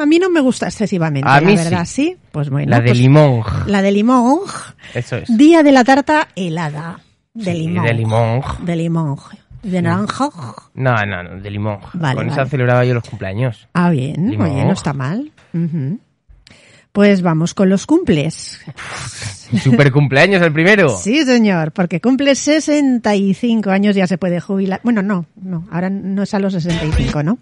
a 0.00 0.06
mí 0.06 0.18
no 0.18 0.28
me 0.30 0.40
gusta 0.40 0.66
excesivamente, 0.66 1.28
A 1.28 1.40
la 1.40 1.46
mí 1.46 1.54
verdad, 1.56 1.84
sí. 1.84 2.06
sí. 2.10 2.16
Pues 2.32 2.50
bueno, 2.50 2.70
La 2.70 2.80
de 2.80 2.86
pues 2.88 2.98
limón. 2.98 3.42
La 3.66 3.82
de 3.82 3.92
limón. 3.92 4.40
Eso 4.94 5.16
es. 5.16 5.36
Día 5.36 5.62
de 5.62 5.70
la 5.72 5.84
tarta 5.84 6.28
helada. 6.34 6.98
De 7.34 7.52
Sí, 7.52 7.58
limón. 7.60 7.84
de 7.86 7.94
limón. 7.94 8.40
De 8.62 8.76
limón. 8.76 9.16
De 9.62 9.82
naranja. 9.82 10.28
No, 10.74 10.94
no, 11.06 11.22
no, 11.22 11.40
de 11.40 11.50
limón. 11.50 11.78
Vale, 11.94 12.16
Con 12.16 12.26
esa 12.28 12.38
vale. 12.38 12.50
celebraba 12.50 12.84
yo 12.84 12.94
los 12.94 13.04
cumpleaños. 13.08 13.68
Ah, 13.74 13.90
bien. 13.90 14.30
Limón. 14.30 14.50
Oye, 14.50 14.64
no 14.64 14.72
está 14.72 14.92
mal. 14.92 15.30
Ujú. 15.54 15.98
Pues 16.92 17.22
vamos 17.22 17.54
con 17.54 17.68
los 17.68 17.86
cumples. 17.86 18.60
Super 19.62 19.92
cumpleaños 19.92 20.42
el 20.42 20.52
primero. 20.52 20.96
Sí, 20.96 21.24
señor, 21.24 21.72
porque 21.72 22.00
cumple 22.00 22.34
65 22.34 23.70
años, 23.70 23.94
ya 23.94 24.06
se 24.06 24.18
puede 24.18 24.40
jubilar. 24.40 24.80
Bueno, 24.82 25.02
no, 25.02 25.26
no, 25.40 25.66
ahora 25.70 25.90
no 25.90 26.22
es 26.22 26.34
a 26.34 26.38
los 26.38 26.52
65, 26.52 27.22
¿no? 27.22 27.38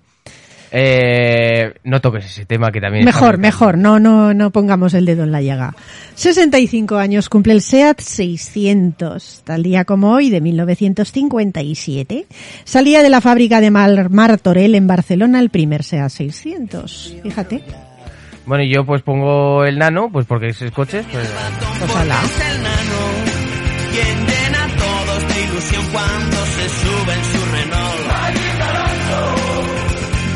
Eh, 0.70 1.72
no 1.84 2.00
toques 2.00 2.26
ese 2.26 2.44
tema 2.44 2.70
que 2.70 2.80
también. 2.80 3.04
Mejor, 3.04 3.38
mejor, 3.38 3.78
no, 3.78 3.98
no, 3.98 4.34
no 4.34 4.50
pongamos 4.50 4.94
el 4.94 5.06
dedo 5.06 5.24
en 5.24 5.32
la 5.32 5.40
llaga. 5.40 5.74
65 6.14 6.96
años 6.96 7.28
cumple 7.28 7.54
el 7.54 7.62
SEAT 7.62 8.00
600, 8.00 9.42
tal 9.44 9.62
día 9.62 9.84
como 9.84 10.12
hoy 10.12 10.30
de 10.30 10.40
1957. 10.40 12.26
Salía 12.64 13.02
de 13.02 13.08
la 13.08 13.20
fábrica 13.20 13.61
de 13.61 13.70
Mar 13.70 14.11
Martorell 14.11 14.74
en 14.74 14.87
Barcelona 14.87 15.40
el 15.40 15.50
primer 15.50 15.82
SEAT 15.82 16.11
600. 16.11 17.16
Fíjate. 17.22 17.62
Bueno, 18.48 18.64
y 18.64 18.70
yo 18.74 18.84
pues 18.84 19.02
pongo 19.02 19.62
el 19.64 19.78
nano, 19.78 20.08
pues 20.11 20.24
porque 20.26 20.48
esos 20.48 20.70
coches, 20.70 21.04
pues... 21.12 21.28
Pues 21.80 21.96
ala. 21.96 22.16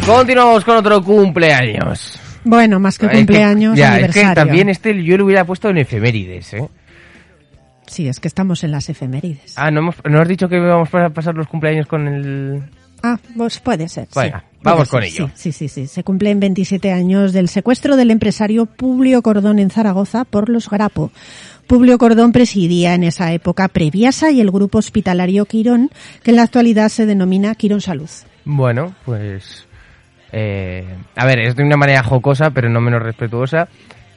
Continuamos 0.06 0.64
con 0.64 0.76
otro 0.76 1.02
cumpleaños. 1.02 2.18
Bueno, 2.44 2.80
más 2.80 2.98
que 2.98 3.06
Es 3.06 3.12
que- 3.12 3.18
cumpleaños, 3.18 3.76
ya, 3.76 3.92
aniversario. 3.94 4.22
es 4.22 4.28
que 4.30 4.34
también 4.34 4.68
este 4.68 5.02
yo 5.04 5.16
lo 5.16 5.24
hubiera 5.24 5.44
puesto 5.44 5.68
en 5.70 5.78
efemérides, 5.78 6.54
¿eh? 6.54 6.68
Sí, 7.86 8.08
es 8.08 8.20
que 8.20 8.28
estamos 8.28 8.64
en 8.64 8.72
las 8.72 8.88
efemérides. 8.88 9.54
Ah, 9.56 9.70
¿no, 9.70 9.80
hemos, 9.80 9.96
¿no 10.08 10.20
has 10.20 10.28
dicho 10.28 10.48
que 10.48 10.58
vamos 10.58 10.92
a 10.94 11.10
pasar 11.10 11.34
los 11.34 11.46
cumpleaños 11.46 11.86
con 11.86 12.08
el...? 12.08 12.62
Ah, 13.02 13.18
pues 13.36 13.58
puede 13.60 13.88
ser. 13.88 14.08
sí. 14.10 14.20
Vamos 14.62 14.88
con 14.88 15.02
ello. 15.02 15.30
Sí, 15.34 15.52
sí, 15.52 15.68
sí, 15.68 15.82
sí. 15.82 15.86
Se 15.86 16.04
cumplen 16.04 16.40
27 16.40 16.92
años 16.92 17.32
del 17.32 17.48
secuestro 17.48 17.96
del 17.96 18.10
empresario 18.10 18.66
Publio 18.66 19.22
Cordón 19.22 19.58
en 19.58 19.70
Zaragoza 19.70 20.24
por 20.24 20.48
los 20.48 20.68
Grapo. 20.70 21.10
Publio 21.66 21.98
Cordón 21.98 22.32
presidía 22.32 22.94
en 22.94 23.04
esa 23.04 23.32
época 23.32 23.68
Previasa 23.68 24.30
y 24.30 24.40
el 24.40 24.50
grupo 24.50 24.78
hospitalario 24.78 25.46
Quirón, 25.46 25.90
que 26.22 26.30
en 26.30 26.36
la 26.36 26.42
actualidad 26.42 26.88
se 26.88 27.06
denomina 27.06 27.54
Quirón 27.54 27.80
Salud. 27.80 28.10
Bueno, 28.44 28.94
pues... 29.04 29.66
eh, 30.32 30.86
a 31.16 31.26
ver, 31.26 31.40
es 31.40 31.56
de 31.56 31.62
una 31.62 31.76
manera 31.76 32.02
jocosa, 32.02 32.50
pero 32.50 32.68
no 32.68 32.80
menos 32.80 33.02
respetuosa. 33.02 33.68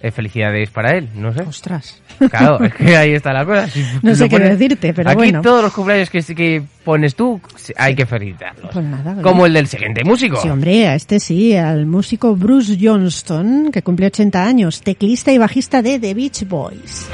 Eh, 0.05 0.11
felicidades 0.11 0.69
para 0.69 0.91
él, 0.95 1.09
no 1.15 1.33
sé. 1.33 1.41
Ostras. 1.41 1.99
Claro, 2.29 2.63
es 2.63 2.75
que 2.75 2.95
ahí 2.95 3.13
está 3.13 3.33
la 3.33 3.43
cosa. 3.43 3.67
Si 3.67 3.83
No 4.03 4.13
sé 4.13 4.29
qué 4.29 4.37
decirte, 4.37 4.93
pero 4.93 5.09
Aquí 5.09 5.17
bueno. 5.17 5.41
todos 5.41 5.63
los 5.63 5.73
cumpleaños 5.73 6.11
que, 6.11 6.21
que 6.21 6.61
pones 6.83 7.15
tú, 7.15 7.41
hay 7.75 7.95
que 7.95 8.05
felicitarlos. 8.05 8.69
Pues 8.71 8.85
nada. 8.85 9.19
Como 9.23 9.47
el 9.47 9.53
del 9.53 9.65
siguiente 9.65 10.03
músico. 10.03 10.39
Sí, 10.39 10.47
hombre, 10.49 10.87
a 10.89 10.93
este 10.93 11.19
sí, 11.19 11.55
al 11.55 11.87
músico 11.87 12.35
Bruce 12.35 12.77
Johnston, 12.79 13.71
que 13.71 13.81
cumple 13.81 14.05
80 14.05 14.45
años, 14.45 14.81
teclista 14.83 15.31
y 15.31 15.39
bajista 15.39 15.81
de 15.81 15.97
The 15.97 16.13
Beach 16.13 16.47
Boys. 16.47 17.07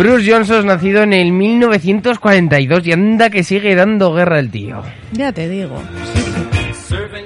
Bruce 0.00 0.32
Johnson, 0.32 0.64
nacido 0.64 1.02
en 1.02 1.12
el 1.12 1.30
1942 1.30 2.86
y 2.86 2.92
anda 2.92 3.28
que 3.28 3.44
sigue 3.44 3.74
dando 3.74 4.14
guerra 4.14 4.38
el 4.38 4.50
tío. 4.50 4.82
Ya 5.12 5.30
te 5.30 5.46
digo. 5.46 5.76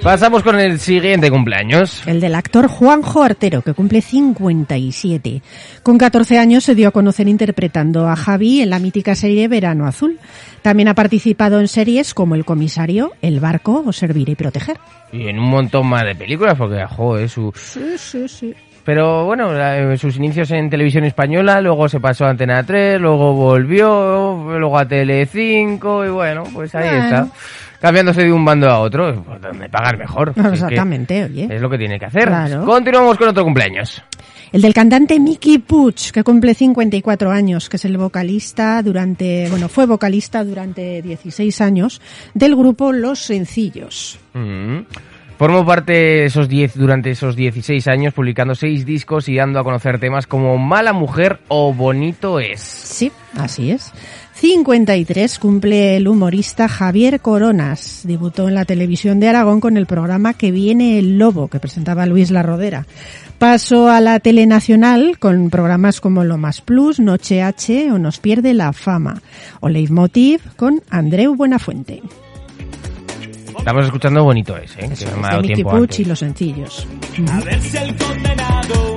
Pasamos 0.03 0.43
con 0.43 0.59
el 0.59 0.81
siguiente 0.81 1.31
cumpleaños. 1.31 2.03
El 2.05 2.21
del 2.21 2.35
actor 2.35 2.67
Juanjo 2.67 3.23
Artero, 3.23 3.63
que 3.63 3.75
cumple 3.75 4.01
57. 4.01 5.41
Con 5.85 5.99
14 5.99 6.37
años 6.41 6.65
se 6.65 6.75
dio 6.75 6.89
a 6.89 6.91
conocer 6.91 7.29
interpretando 7.29 8.09
a 8.09 8.17
Javi 8.17 8.63
en 8.63 8.71
la 8.71 8.81
mítica 8.81 9.15
serie 9.15 9.47
Verano 9.47 9.87
Azul. 9.87 10.19
También 10.61 10.89
ha 10.89 10.95
participado 10.95 11.61
en 11.61 11.69
series 11.69 12.13
como 12.13 12.35
El 12.35 12.45
Comisario, 12.45 13.13
El 13.23 13.39
Barco 13.39 13.85
o 13.87 13.93
Servir 13.93 14.31
y 14.31 14.35
Proteger. 14.35 14.81
Y 15.13 15.29
en 15.29 15.39
un 15.39 15.49
montón 15.49 15.87
más 15.87 16.05
de 16.05 16.17
películas, 16.17 16.57
porque, 16.59 16.85
joder, 16.87 17.29
su... 17.29 17.53
Sí, 17.55 17.97
sí, 17.97 18.27
sí. 18.27 18.55
Pero 18.85 19.25
bueno, 19.25 19.53
la- 19.53 19.97
sus 19.97 20.17
inicios 20.17 20.51
en 20.51 20.69
televisión 20.69 21.05
española, 21.05 21.61
luego 21.61 21.89
se 21.89 22.01
pasó 22.01 22.27
a 22.27 22.31
Antena 22.31 22.63
3, 22.63 23.01
luego 23.01 23.33
volvió, 23.33 24.45
luego 24.59 24.79
a 24.79 24.87
Tele5 24.87 26.07
y 26.07 26.11
bueno, 26.11 26.45
pues 26.53 26.75
ahí 26.75 26.89
Bueno. 26.89 27.05
está. 27.05 27.27
Cambiándose 27.81 28.25
de 28.25 28.33
un 28.33 28.45
bando 28.45 28.69
a 28.71 28.79
otro, 28.81 29.23
pues 29.25 29.41
donde 29.43 29.69
pagar 29.69 29.99
mejor. 29.99 30.33
Si 30.35 30.41
es 30.41 30.47
que 30.47 30.55
Exactamente, 30.55 31.25
oye. 31.25 31.49
Es 31.51 31.61
lo 31.61 31.69
que 31.71 31.79
tiene 31.79 31.99
que 31.99 32.07
hacer. 32.07 32.27
Claro. 32.27 32.65
Continuamos 32.65 33.17
con 33.19 33.29
otro 33.29 33.45
cumpleaños. 33.45 34.03
El 34.53 34.63
del 34.63 34.73
cantante 34.73 35.19
Mickey 35.19 35.59
Puig, 35.59 36.13
que 36.13 36.23
cumple 36.23 36.55
54 36.55 37.31
años, 37.31 37.69
que 37.69 37.77
es 37.77 37.85
el 37.87 37.99
vocalista 37.99 38.81
durante, 38.83 39.49
bueno, 39.51 39.69
fue 39.69 39.85
vocalista 39.87 40.45
durante 40.45 41.03
16 41.03 41.61
años 41.61 42.01
del 42.35 42.55
grupo 42.55 42.93
Los 42.93 43.19
Sencillos. 43.19 44.19
Mm. 44.33 44.79
Formó 45.39 45.67
parte 45.67 46.25
esos 46.25 46.49
10 46.49 46.75
durante 46.77 47.11
esos 47.11 47.35
16 47.35 47.89
años, 47.89 48.15
publicando 48.15 48.55
6 48.55 48.87
discos 48.87 49.29
y 49.29 49.37
dando 49.37 49.59
a 49.59 49.65
conocer 49.65 49.99
temas 49.99 50.27
como 50.27 50.59
Mala 50.59 50.93
Mujer 50.93 51.41
o 51.49 51.75
Bonito 51.75 52.39
es. 52.39 52.61
Sí, 52.61 53.11
así 53.37 53.73
es. 53.73 53.93
53 54.35 55.39
cumple 55.39 55.97
el 55.97 56.09
humorista 56.09 56.69
Javier 56.69 57.21
Coronas. 57.21 58.03
Debutó 58.05 58.49
en 58.49 58.55
la 58.55 58.65
televisión 58.65 59.19
de 59.19 59.29
Aragón 59.29 59.61
con 59.61 59.77
el 59.77 59.87
programa 59.87 60.35
Que 60.35 60.51
viene 60.51 60.99
el 60.99 61.19
lobo, 61.19 61.49
que 61.49 61.61
presentaba 61.61 62.07
Luis 62.07 62.31
La 62.31 62.43
Rodera. 62.43 62.87
Pasó 63.39 63.91
a 63.91 64.01
la 64.01 64.21
Telenacional 64.21 65.19
con 65.19 65.51
programas 65.51 66.01
como 66.01 66.25
Lo 66.25 66.39
Más 66.39 66.61
Plus, 66.61 67.01
Noche 67.01 67.43
H 67.43 67.91
o 67.91 67.99
Nos 67.99 68.19
pierde 68.19 68.55
la 68.55 68.73
fama. 68.73 69.23
O 69.61 69.69
Leitmotiv 69.69 70.41
con 70.57 70.83
Andreu 70.91 71.35
Buenafuente. 71.35 72.03
Estamos 73.65 73.87
escuchando 73.87 74.23
Bonito 74.23 74.59
es, 74.59 74.77
¿eh? 74.77 74.91
que 74.99 75.07
ha 75.07 75.15
De 75.15 75.23
dado 75.23 75.41
Mickey 75.41 75.55
tiempo 75.55 75.71
Puig 75.71 75.83
antes. 75.85 76.01
y 76.01 76.05
Los 76.05 76.19
Sencillos. 76.19 76.87
A 77.33 77.41
ver 77.41 77.61
si 77.63 77.77
el 77.79 77.97
condenado 77.97 78.94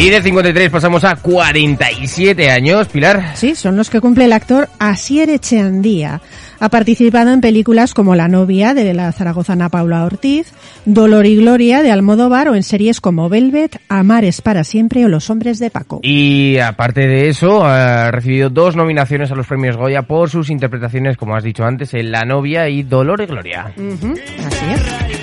Y 0.00 0.08
de 0.08 0.22
53 0.22 0.70
pasamos 0.70 1.04
a 1.04 1.16
47 1.16 2.50
años, 2.50 2.88
Pilar. 2.88 3.32
Sí, 3.36 3.54
son 3.54 3.76
los 3.76 3.90
que 3.90 4.00
cumple 4.00 4.24
el 4.24 4.32
actor 4.32 4.70
Asier 4.78 5.28
Echeandía. 5.28 6.22
Ha 6.58 6.70
participado 6.70 7.30
en 7.34 7.42
películas 7.42 7.92
como 7.92 8.14
La 8.14 8.26
novia 8.26 8.72
de 8.72 8.94
la 8.94 9.12
zaragozana 9.12 9.68
Paula 9.68 10.06
Ortiz, 10.06 10.54
Dolor 10.86 11.26
y 11.26 11.36
Gloria 11.36 11.82
de 11.82 11.90
Almodóvar 11.90 12.48
o 12.48 12.54
en 12.54 12.62
series 12.62 13.02
como 13.02 13.28
Velvet, 13.28 13.78
Amar 13.90 14.24
es 14.24 14.40
para 14.40 14.64
siempre 14.64 15.04
o 15.04 15.08
Los 15.08 15.28
hombres 15.28 15.58
de 15.58 15.68
Paco. 15.68 16.00
Y 16.02 16.56
aparte 16.56 17.06
de 17.06 17.28
eso, 17.28 17.62
ha 17.62 18.10
recibido 18.10 18.48
dos 18.48 18.76
nominaciones 18.76 19.30
a 19.30 19.34
los 19.34 19.46
premios 19.46 19.76
Goya 19.76 20.04
por 20.04 20.30
sus 20.30 20.48
interpretaciones, 20.48 21.18
como 21.18 21.36
has 21.36 21.44
dicho 21.44 21.64
antes, 21.64 21.92
en 21.92 22.10
La 22.10 22.24
novia 22.24 22.70
y 22.70 22.84
Dolor 22.84 23.20
y 23.20 23.26
Gloria. 23.26 23.74
Ujú, 23.76 24.14
así 24.46 24.64
es. 24.74 25.19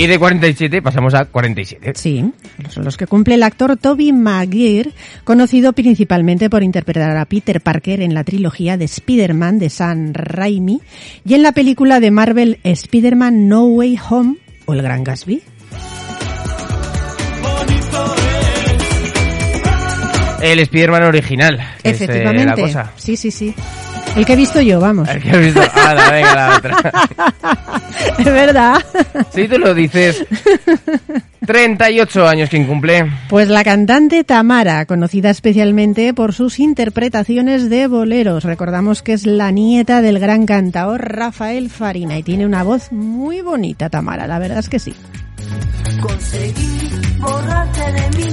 Y 0.00 0.06
de 0.06 0.18
47 0.18 0.80
pasamos 0.80 1.12
a 1.12 1.26
47. 1.26 1.92
Sí, 1.94 2.24
son 2.70 2.84
los 2.86 2.96
que 2.96 3.06
cumple 3.06 3.34
el 3.34 3.42
actor 3.42 3.76
Toby 3.76 4.14
Maguire, 4.14 4.92
conocido 5.24 5.74
principalmente 5.74 6.48
por 6.48 6.62
interpretar 6.62 7.14
a 7.18 7.26
Peter 7.26 7.60
Parker 7.60 8.00
en 8.00 8.14
la 8.14 8.24
trilogía 8.24 8.78
de 8.78 8.86
Spider-Man 8.86 9.58
de 9.58 9.68
Sam 9.68 10.14
Raimi 10.14 10.80
y 11.22 11.34
en 11.34 11.42
la 11.42 11.52
película 11.52 12.00
de 12.00 12.10
Marvel 12.10 12.60
Spider-Man 12.62 13.46
No 13.46 13.66
Way 13.66 13.98
Home 14.08 14.36
o 14.64 14.72
El 14.72 14.80
Gran 14.80 15.04
Gatsby. 15.04 15.42
El 20.40 20.58
Spider-Man 20.60 21.02
original. 21.04 21.56
que 21.82 21.90
es, 21.90 22.00
eh, 22.00 22.04
Efectivamente. 22.04 22.46
la 22.46 22.54
cosa. 22.56 22.92
Sí, 22.96 23.16
sí, 23.16 23.30
sí. 23.30 23.54
El 24.16 24.26
que 24.26 24.32
he 24.32 24.36
visto 24.36 24.60
yo, 24.60 24.80
vamos. 24.80 25.08
El 25.08 25.22
que 25.22 25.30
has 25.30 25.38
visto. 25.38 25.60
Ala, 25.74 26.10
venga, 26.10 26.34
la 26.34 26.56
otra. 26.56 27.80
Es 28.18 28.24
verdad. 28.24 28.76
Si 29.32 29.46
tú 29.48 29.58
lo 29.58 29.74
dices. 29.74 30.24
38 31.46 32.28
años 32.28 32.48
quien 32.50 32.66
cumple. 32.66 33.10
Pues 33.28 33.48
la 33.48 33.64
cantante 33.64 34.24
Tamara, 34.24 34.84
conocida 34.86 35.30
especialmente 35.30 36.12
por 36.14 36.32
sus 36.32 36.58
interpretaciones 36.58 37.70
de 37.70 37.86
boleros. 37.86 38.44
Recordamos 38.44 39.02
que 39.02 39.12
es 39.12 39.26
la 39.26 39.50
nieta 39.50 40.02
del 40.02 40.18
gran 40.18 40.46
cantador 40.46 41.00
Rafael 41.16 41.70
Farina 41.70 42.18
y 42.18 42.22
tiene 42.22 42.46
una 42.46 42.62
voz 42.62 42.92
muy 42.92 43.40
bonita, 43.42 43.88
Tamara, 43.90 44.26
la 44.26 44.38
verdad 44.38 44.58
es 44.58 44.68
que 44.68 44.78
sí. 44.78 44.94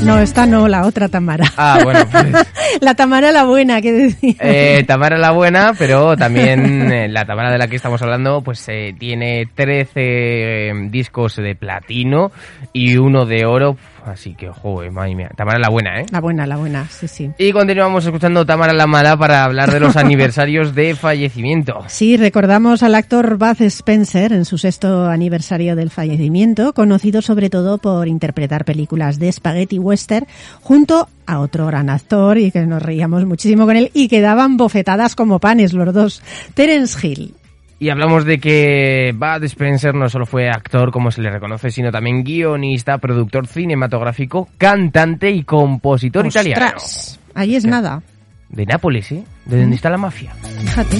No, 0.03 0.19
esta 0.19 0.45
no, 0.45 0.67
la 0.67 0.85
otra 0.85 1.09
Tamara. 1.09 1.45
Ah, 1.57 1.79
bueno, 1.83 2.05
pues. 2.09 2.25
La 2.81 2.93
Tamara 2.93 3.31
la 3.31 3.43
buena, 3.45 3.81
que 3.81 3.91
decía. 3.91 4.35
Eh, 4.39 4.83
Tamara 4.85 5.17
la 5.17 5.31
buena, 5.31 5.73
pero 5.77 6.15
también 6.15 6.91
eh, 6.91 7.07
la 7.07 7.25
Tamara 7.25 7.51
de 7.51 7.57
la 7.57 7.67
que 7.67 7.75
estamos 7.75 8.01
hablando, 8.01 8.41
pues 8.41 8.63
eh, 8.69 8.93
tiene 8.97 9.47
13 9.53 9.91
eh, 9.95 10.71
discos 10.89 11.37
de 11.37 11.55
platino 11.55 12.31
y 12.73 12.97
uno 12.97 13.25
de 13.25 13.45
oro. 13.45 13.77
Así 14.07 14.33
que, 14.33 14.49
joder, 14.49 14.91
madre 14.91 15.15
mía. 15.15 15.29
Tamara 15.35 15.59
la 15.59 15.69
buena, 15.69 16.01
¿eh? 16.01 16.05
La 16.11 16.21
buena, 16.21 16.47
la 16.47 16.57
buena, 16.57 16.87
sí, 16.89 17.07
sí. 17.07 17.31
Y 17.37 17.51
continuamos 17.51 18.05
escuchando 18.05 18.45
Tamara 18.45 18.73
la 18.73 18.87
mala 18.87 19.17
para 19.17 19.43
hablar 19.43 19.71
de 19.71 19.79
los 19.79 19.95
aniversarios 19.97 20.73
de 20.73 20.95
fallecimiento. 20.95 21.83
Sí, 21.87 22.17
recordamos 22.17 22.83
al 22.83 22.95
actor 22.95 23.37
Bud 23.37 23.61
Spencer 23.61 24.33
en 24.33 24.45
su 24.45 24.57
sexto 24.57 25.07
aniversario 25.07 25.75
del 25.75 25.89
fallecimiento, 25.89 26.73
conocido 26.73 27.21
sobre 27.21 27.49
todo 27.49 27.77
por 27.77 28.07
interpretar 28.07 28.65
películas 28.65 29.19
de 29.19 29.31
spaghetti 29.31 29.79
western 29.79 30.25
junto 30.61 31.07
a 31.25 31.39
otro 31.39 31.67
gran 31.67 31.89
actor 31.89 32.37
y 32.37 32.51
que 32.51 32.65
nos 32.65 32.81
reíamos 32.81 33.25
muchísimo 33.25 33.65
con 33.65 33.75
él 33.75 33.91
y 33.93 34.07
que 34.07 34.21
daban 34.21 34.57
bofetadas 34.57 35.15
como 35.15 35.39
panes 35.39 35.73
los 35.73 35.93
dos, 35.93 36.23
Terence 36.53 37.05
Hill. 37.05 37.33
Y 37.79 37.89
hablamos 37.89 38.25
de 38.25 38.39
que 38.39 39.13
Bud 39.15 39.43
Spencer 39.43 39.93
no 39.93 40.09
solo 40.09 40.25
fue 40.25 40.49
actor, 40.49 40.91
como 40.91 41.11
se 41.11 41.21
le 41.21 41.29
reconoce, 41.29 41.69
sino 41.69 41.91
también 41.91 42.23
guionista, 42.23 42.97
productor 42.97 43.45
cinematográfico, 43.45 44.49
cantante 44.57 45.29
y 45.29 45.43
compositor 45.43 46.25
italiano. 46.25 46.65
¡Ostras! 46.65 47.19
Ahí 47.35 47.55
es 47.55 47.65
nada, 47.65 48.01
De 48.49 48.65
Nápoles, 48.65 49.11
¿eh? 49.11 49.23
De 49.45 49.61
donde 49.61 49.75
está 49.75 49.91
la 49.91 49.97
mafia. 49.97 50.33
fíjate. 50.33 50.97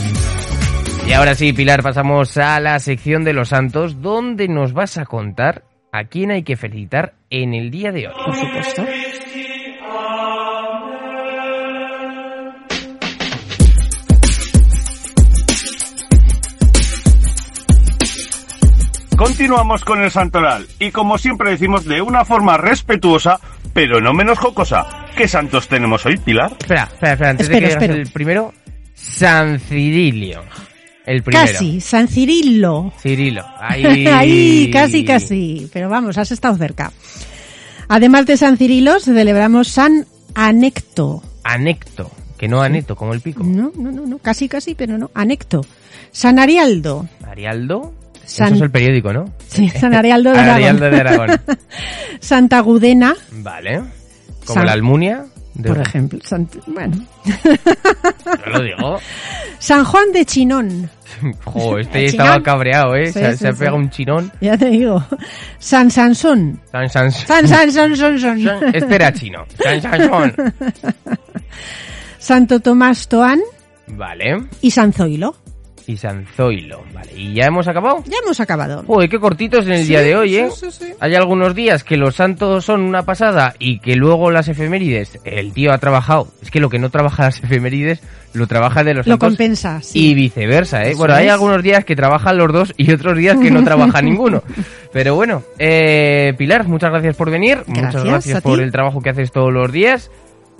Y 1.07 1.13
ahora 1.13 1.33
sí, 1.35 1.53
Pilar, 1.53 1.81
pasamos 1.81 2.37
a 2.37 2.59
la 2.59 2.77
sección 2.79 3.23
de 3.23 3.33
los 3.33 3.49
santos, 3.49 4.01
donde 4.01 4.47
nos 4.47 4.73
vas 4.73 4.97
a 4.97 5.05
contar 5.05 5.63
a 5.91 6.03
quién 6.03 6.31
hay 6.31 6.43
que 6.43 6.57
felicitar 6.57 7.13
en 7.29 7.53
el 7.53 7.71
día 7.71 7.91
de 7.91 8.07
hoy. 8.07 8.13
Por 8.25 8.35
supuesto. 8.35 8.85
Continuamos 19.17 19.83
con 19.83 20.03
el 20.03 20.11
santoral 20.11 20.67
y 20.79 20.91
como 20.91 21.17
siempre 21.17 21.49
decimos 21.49 21.85
de 21.85 22.03
una 22.03 22.23
forma 22.23 22.55
respetuosa, 22.55 23.39
pero 23.73 23.99
no 23.99 24.13
menos 24.13 24.37
jocosa. 24.37 25.07
¿Qué 25.17 25.27
santos 25.27 25.67
tenemos 25.67 26.05
hoy, 26.05 26.17
Pilar? 26.17 26.51
Espera, 26.59 26.83
espera, 26.83 27.13
espera, 27.13 27.29
antes 27.31 27.47
Espero, 27.47 27.61
de 27.61 27.67
que 27.67 27.73
espero. 27.73 27.93
el 27.95 28.09
primero, 28.11 28.53
San 28.93 29.59
Cirilio. 29.59 30.43
El 31.03 31.23
primero. 31.23 31.51
Casi, 31.51 31.81
San 31.81 32.07
Cirilo. 32.07 32.93
Cirilo. 32.99 33.43
Ahí. 33.59 34.05
Ahí, 34.05 34.69
casi, 34.71 35.03
casi. 35.03 35.67
Pero 35.73 35.89
vamos, 35.89 36.19
has 36.19 36.31
estado 36.31 36.55
cerca. 36.55 36.91
Además 37.87 38.27
de 38.27 38.37
San 38.37 38.55
Cirilo, 38.55 38.99
celebramos 38.99 39.69
San 39.69 40.05
Anecto. 40.35 41.23
Anecto. 41.43 42.11
Que 42.37 42.47
no 42.47 42.61
aneto, 42.61 42.95
como 42.95 43.15
el 43.15 43.21
pico. 43.21 43.43
No, 43.43 43.71
no, 43.75 43.91
no, 43.91 44.05
no, 44.05 44.19
casi, 44.19 44.47
casi, 44.47 44.75
pero 44.75 44.99
no. 44.99 45.09
Anecto. 45.15 45.65
San 46.11 46.37
Arialdo. 46.37 47.07
Arialdo. 47.27 47.93
San- 48.27 48.47
Eso 48.47 48.55
es 48.55 48.61
el 48.61 48.71
periódico, 48.71 49.11
¿no? 49.13 49.25
Sí, 49.47 49.69
San 49.69 49.93
Arialdo 49.95 50.31
de 50.31 50.37
Aragón. 50.39 50.55
Arialdo 50.55 50.89
de 50.89 50.97
Aragón. 50.99 51.41
Santa 52.19 52.59
Gudena, 52.59 53.15
Vale. 53.31 53.77
Como 54.45 54.53
San- 54.59 54.65
la 54.65 54.73
Almunia. 54.73 55.25
de- 55.55 55.69
por 55.69 55.79
ejemplo. 55.79 56.19
Sant- 56.19 56.61
bueno. 56.67 56.97
Yo 57.25 58.51
lo 58.51 58.61
digo. 58.63 58.99
San 59.59 59.83
Juan 59.85 60.11
de 60.11 60.25
Chinón. 60.25 60.89
Jo, 61.45 61.79
este 61.79 62.05
estaba 62.05 62.31
chinón. 62.31 62.43
cabreado, 62.43 62.95
¿eh? 62.95 63.07
Sí, 63.07 63.13
se 63.13 63.31
sí, 63.31 63.37
se 63.37 63.51
sí. 63.53 63.57
pegado 63.57 63.77
un 63.77 63.89
chinón. 63.89 64.31
Ya 64.41 64.55
te 64.57 64.67
digo. 64.69 65.03
San 65.57 65.89
Sansón. 65.89 66.59
San, 66.71 66.89
san, 66.89 67.11
San 67.11 67.47
San 67.47 67.71
San 67.71 67.95
San 67.97 68.19
San. 68.19 68.75
este 68.75 68.93
era 68.95 69.11
chino. 69.13 69.45
San, 69.63 69.81
san, 69.81 70.09
son. 70.09 70.33
Santo 72.19 72.59
Tomás 72.59 73.07
Toán 73.07 73.39
Vale. 73.87 74.47
y 74.61 74.69
San 74.71 74.91
Zoilo. 74.93 75.35
Y 75.87 75.95
San 75.95 76.25
Zoilo. 76.35 76.83
Vale. 76.93 77.11
¿Y 77.15 77.33
ya 77.33 77.45
hemos 77.45 77.65
acabado? 77.67 78.03
Ya 78.05 78.17
hemos 78.23 78.39
acabado. 78.41 78.83
Joder, 78.85 79.09
qué 79.09 79.19
cortitos 79.19 79.65
en 79.67 79.71
el 79.71 79.81
Sí, 79.83 79.87
día 79.87 80.01
de 80.01 80.17
hoy, 80.17 80.35
¿eh? 80.35 80.49
sí, 80.53 80.67
sí. 80.69 80.85
Hay 80.99 81.15
algunos 81.15 81.55
días 81.55 81.85
que 81.85 81.95
los 81.95 82.15
santos 82.15 82.65
son 82.65 82.81
una 82.81 83.03
pasada 83.03 83.55
y 83.57 83.79
que 83.79 83.95
luego 83.95 84.29
las 84.29 84.49
efemérides, 84.49 85.17
el 85.23 85.53
tío 85.53 85.71
ha 85.71 85.77
trabajado. 85.77 86.27
Es 86.41 86.51
que 86.51 86.59
lo 86.59 86.69
que 86.69 86.77
no 86.77 86.89
trabaja 86.89 87.23
las 87.23 87.41
efemérides, 87.41 88.01
lo 88.33 88.47
trabaja 88.47 88.83
de 88.83 88.95
los 88.95 89.07
Lo 89.07 89.13
santos. 89.13 89.29
compensa, 89.29 89.81
sí. 89.81 90.09
Y 90.09 90.13
viceversa, 90.13 90.83
¿eh? 90.83 90.89
Eso 90.89 90.97
bueno, 90.99 91.13
hay 91.15 91.27
es. 91.27 91.31
algunos 91.31 91.63
días 91.63 91.85
que 91.85 91.95
trabajan 91.95 92.37
los 92.37 92.51
dos 92.51 92.73
y 92.75 92.91
otros 92.91 93.17
días 93.17 93.37
que 93.39 93.49
no 93.49 93.63
trabaja 93.63 94.01
ninguno. 94.03 94.43
Pero 94.91 95.15
bueno, 95.15 95.43
eh, 95.57 96.33
Pilar, 96.37 96.67
muchas 96.67 96.91
gracias 96.91 97.15
por 97.15 97.31
venir. 97.31 97.59
muchas 97.65 98.03
Gracias, 98.03 98.41
por 98.41 98.59
el 98.61 98.73
trabajo 98.73 98.99
que 98.99 99.11
haces 99.11 99.31
todos 99.31 99.53
los 99.53 99.71
días. 99.71 100.11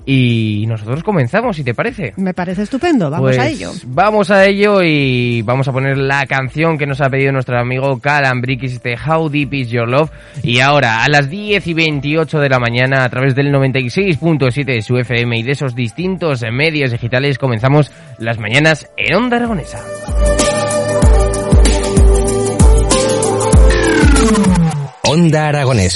Y 0.09 0.63
nosotros 0.67 1.03
comenzamos, 1.03 1.57
si 1.57 1.65
te 1.65 1.73
parece. 1.73 2.13
Me 2.15 2.33
parece 2.33 2.61
estupendo. 2.61 3.09
Vamos 3.09 3.31
Pues 3.31 3.39
a 3.39 3.49
ello. 3.49 3.73
Vamos 3.87 4.31
a 4.31 4.45
ello 4.45 4.81
y 4.81 5.41
vamos 5.41 5.67
a 5.67 5.73
poner 5.73 5.97
la 5.97 6.25
canción 6.25 6.77
que 6.77 6.85
nos 6.85 7.01
ha 7.01 7.09
pedido 7.09 7.33
nuestro 7.33 7.59
amigo 7.59 7.99
Calambrikis, 7.99 8.71
este 8.75 8.95
How 8.95 9.27
Deep 9.27 9.53
Is 9.53 9.69
Your 9.69 9.89
Love. 9.89 10.09
Y 10.43 10.61
ahora, 10.61 11.03
a 11.03 11.09
las 11.09 11.29
10 11.29 11.67
y 11.67 11.73
28 11.73 12.39
de 12.39 12.47
la 12.47 12.57
mañana, 12.57 13.03
a 13.03 13.09
través 13.09 13.35
del 13.35 13.51
96.7 13.51 14.63
de 14.63 14.81
su 14.81 14.97
FM 14.97 15.39
y 15.39 15.43
de 15.43 15.51
esos 15.51 15.75
distintos 15.75 16.41
medios 16.53 16.91
digitales, 16.91 17.37
comenzamos 17.37 17.91
las 18.17 18.39
mañanas 18.39 18.89
en 18.95 19.13
Onda 19.13 19.35
Aragonesa. 19.35 19.81
Onda 25.03 25.47
Aragonesa. 25.49 25.95